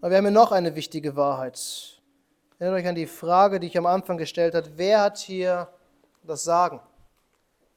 Aber 0.01 0.11
wir 0.11 0.17
haben 0.17 0.25
hier 0.25 0.33
noch 0.33 0.51
eine 0.51 0.75
wichtige 0.75 1.15
Wahrheit. 1.15 1.61
Erinnert 2.59 2.81
euch 2.81 2.89
an 2.89 2.95
die 2.97 3.07
Frage, 3.07 3.61
die 3.61 3.69
ich 3.69 3.79
am 3.79 3.87
Anfang 3.87 4.19
gestellt 4.19 4.55
habe. 4.55 4.69
Wer 4.75 5.03
hat 5.03 5.19
hier 5.19 5.69
das 6.25 6.43
Sagen? 6.43 6.81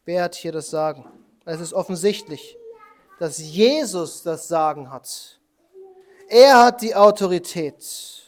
Wer 0.03 0.23
hat 0.23 0.35
hier 0.35 0.51
das 0.51 0.69
Sagen? 0.69 1.05
Es 1.45 1.61
ist 1.61 1.73
offensichtlich, 1.73 2.57
dass 3.19 3.37
Jesus 3.37 4.23
das 4.23 4.47
Sagen 4.47 4.91
hat. 4.91 5.39
Er 6.27 6.63
hat 6.63 6.81
die 6.81 6.95
Autorität. 6.95 8.23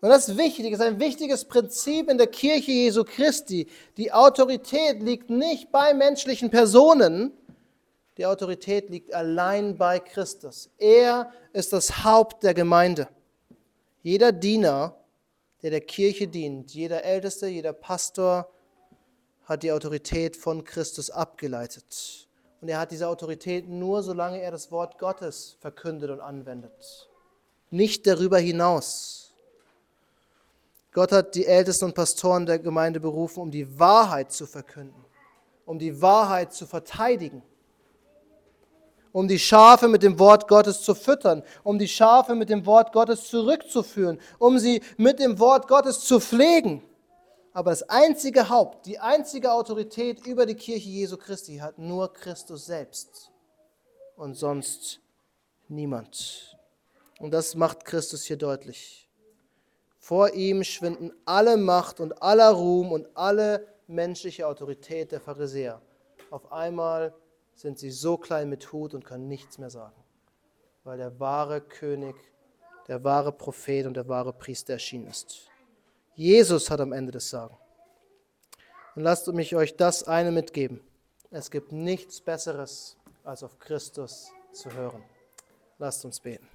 Und 0.00 0.10
das 0.10 0.28
ist 0.28 0.38
wichtig, 0.38 0.70
das 0.70 0.80
ist 0.80 0.86
ein 0.86 1.00
wichtiges 1.00 1.44
Prinzip 1.44 2.08
in 2.08 2.18
der 2.18 2.28
Kirche 2.28 2.70
Jesu 2.70 3.04
Christi. 3.04 3.66
Die 3.96 4.12
Autorität 4.12 5.02
liegt 5.02 5.28
nicht 5.28 5.72
bei 5.72 5.92
menschlichen 5.92 6.50
Personen, 6.50 7.32
die 8.16 8.26
Autorität 8.26 8.90
liegt 8.90 9.12
allein 9.12 9.76
bei 9.76 10.00
Christus. 10.00 10.70
Er 10.78 11.32
ist 11.52 11.72
das 11.72 12.04
Haupt 12.04 12.42
der 12.42 12.54
Gemeinde. 12.54 13.08
Jeder 14.02 14.32
Diener, 14.32 14.96
der 15.62 15.70
der 15.70 15.80
Kirche 15.80 16.28
dient, 16.28 16.72
jeder 16.72 17.04
Älteste, 17.04 17.48
jeder 17.48 17.72
Pastor, 17.72 18.50
hat 19.44 19.62
die 19.62 19.72
Autorität 19.72 20.36
von 20.36 20.62
Christus 20.62 21.10
abgeleitet. 21.10 22.27
Und 22.60 22.68
er 22.68 22.80
hat 22.80 22.90
diese 22.90 23.08
Autorität 23.08 23.68
nur, 23.68 24.02
solange 24.02 24.40
er 24.40 24.50
das 24.50 24.70
Wort 24.72 24.98
Gottes 24.98 25.56
verkündet 25.60 26.10
und 26.10 26.20
anwendet. 26.20 27.08
Nicht 27.70 28.06
darüber 28.06 28.38
hinaus. 28.38 29.32
Gott 30.92 31.12
hat 31.12 31.34
die 31.34 31.46
Ältesten 31.46 31.84
und 31.84 31.94
Pastoren 31.94 32.46
der 32.46 32.58
Gemeinde 32.58 32.98
berufen, 32.98 33.40
um 33.40 33.50
die 33.50 33.78
Wahrheit 33.78 34.32
zu 34.32 34.46
verkünden, 34.46 35.04
um 35.66 35.78
die 35.78 36.00
Wahrheit 36.02 36.52
zu 36.52 36.66
verteidigen, 36.66 37.42
um 39.12 39.28
die 39.28 39.38
Schafe 39.38 39.86
mit 39.86 40.02
dem 40.02 40.18
Wort 40.18 40.48
Gottes 40.48 40.82
zu 40.82 40.94
füttern, 40.94 41.44
um 41.62 41.78
die 41.78 41.86
Schafe 41.86 42.34
mit 42.34 42.48
dem 42.48 42.66
Wort 42.66 42.92
Gottes 42.92 43.28
zurückzuführen, 43.28 44.18
um 44.38 44.58
sie 44.58 44.82
mit 44.96 45.20
dem 45.20 45.38
Wort 45.38 45.68
Gottes 45.68 46.00
zu 46.00 46.18
pflegen. 46.18 46.82
Aber 47.52 47.70
das 47.70 47.82
einzige 47.88 48.48
Haupt, 48.48 48.86
die 48.86 48.98
einzige 48.98 49.52
Autorität 49.52 50.26
über 50.26 50.46
die 50.46 50.54
Kirche 50.54 50.88
Jesu 50.88 51.16
Christi 51.16 51.56
hat 51.56 51.78
nur 51.78 52.12
Christus 52.12 52.66
selbst 52.66 53.32
und 54.16 54.34
sonst 54.34 55.00
niemand. 55.68 56.56
Und 57.18 57.32
das 57.32 57.54
macht 57.54 57.84
Christus 57.84 58.24
hier 58.24 58.36
deutlich. 58.36 59.08
Vor 59.98 60.32
ihm 60.34 60.64
schwinden 60.64 61.12
alle 61.24 61.56
Macht 61.56 62.00
und 62.00 62.22
aller 62.22 62.50
Ruhm 62.50 62.92
und 62.92 63.08
alle 63.16 63.66
menschliche 63.88 64.46
Autorität 64.46 65.12
der 65.12 65.20
Pharisäer. 65.20 65.82
Auf 66.30 66.52
einmal 66.52 67.14
sind 67.54 67.78
sie 67.78 67.90
so 67.90 68.16
klein 68.16 68.48
mit 68.48 68.72
Hut 68.72 68.94
und 68.94 69.04
können 69.04 69.28
nichts 69.28 69.58
mehr 69.58 69.70
sagen, 69.70 70.02
weil 70.84 70.98
der 70.98 71.18
wahre 71.18 71.60
König, 71.60 72.14
der 72.86 73.02
wahre 73.02 73.32
Prophet 73.32 73.86
und 73.86 73.94
der 73.94 74.08
wahre 74.08 74.32
Priester 74.32 74.74
erschienen 74.74 75.08
ist. 75.08 75.47
Jesus 76.18 76.68
hat 76.68 76.80
am 76.80 76.92
Ende 76.92 77.12
das 77.12 77.30
Sagen. 77.30 77.56
Und 78.96 79.04
lasst 79.04 79.28
mich 79.28 79.54
euch 79.54 79.76
das 79.76 80.02
eine 80.02 80.32
mitgeben. 80.32 80.80
Es 81.30 81.48
gibt 81.48 81.70
nichts 81.70 82.20
Besseres, 82.20 82.96
als 83.22 83.44
auf 83.44 83.60
Christus 83.60 84.32
zu 84.52 84.72
hören. 84.72 85.04
Lasst 85.78 86.04
uns 86.04 86.18
beten. 86.18 86.48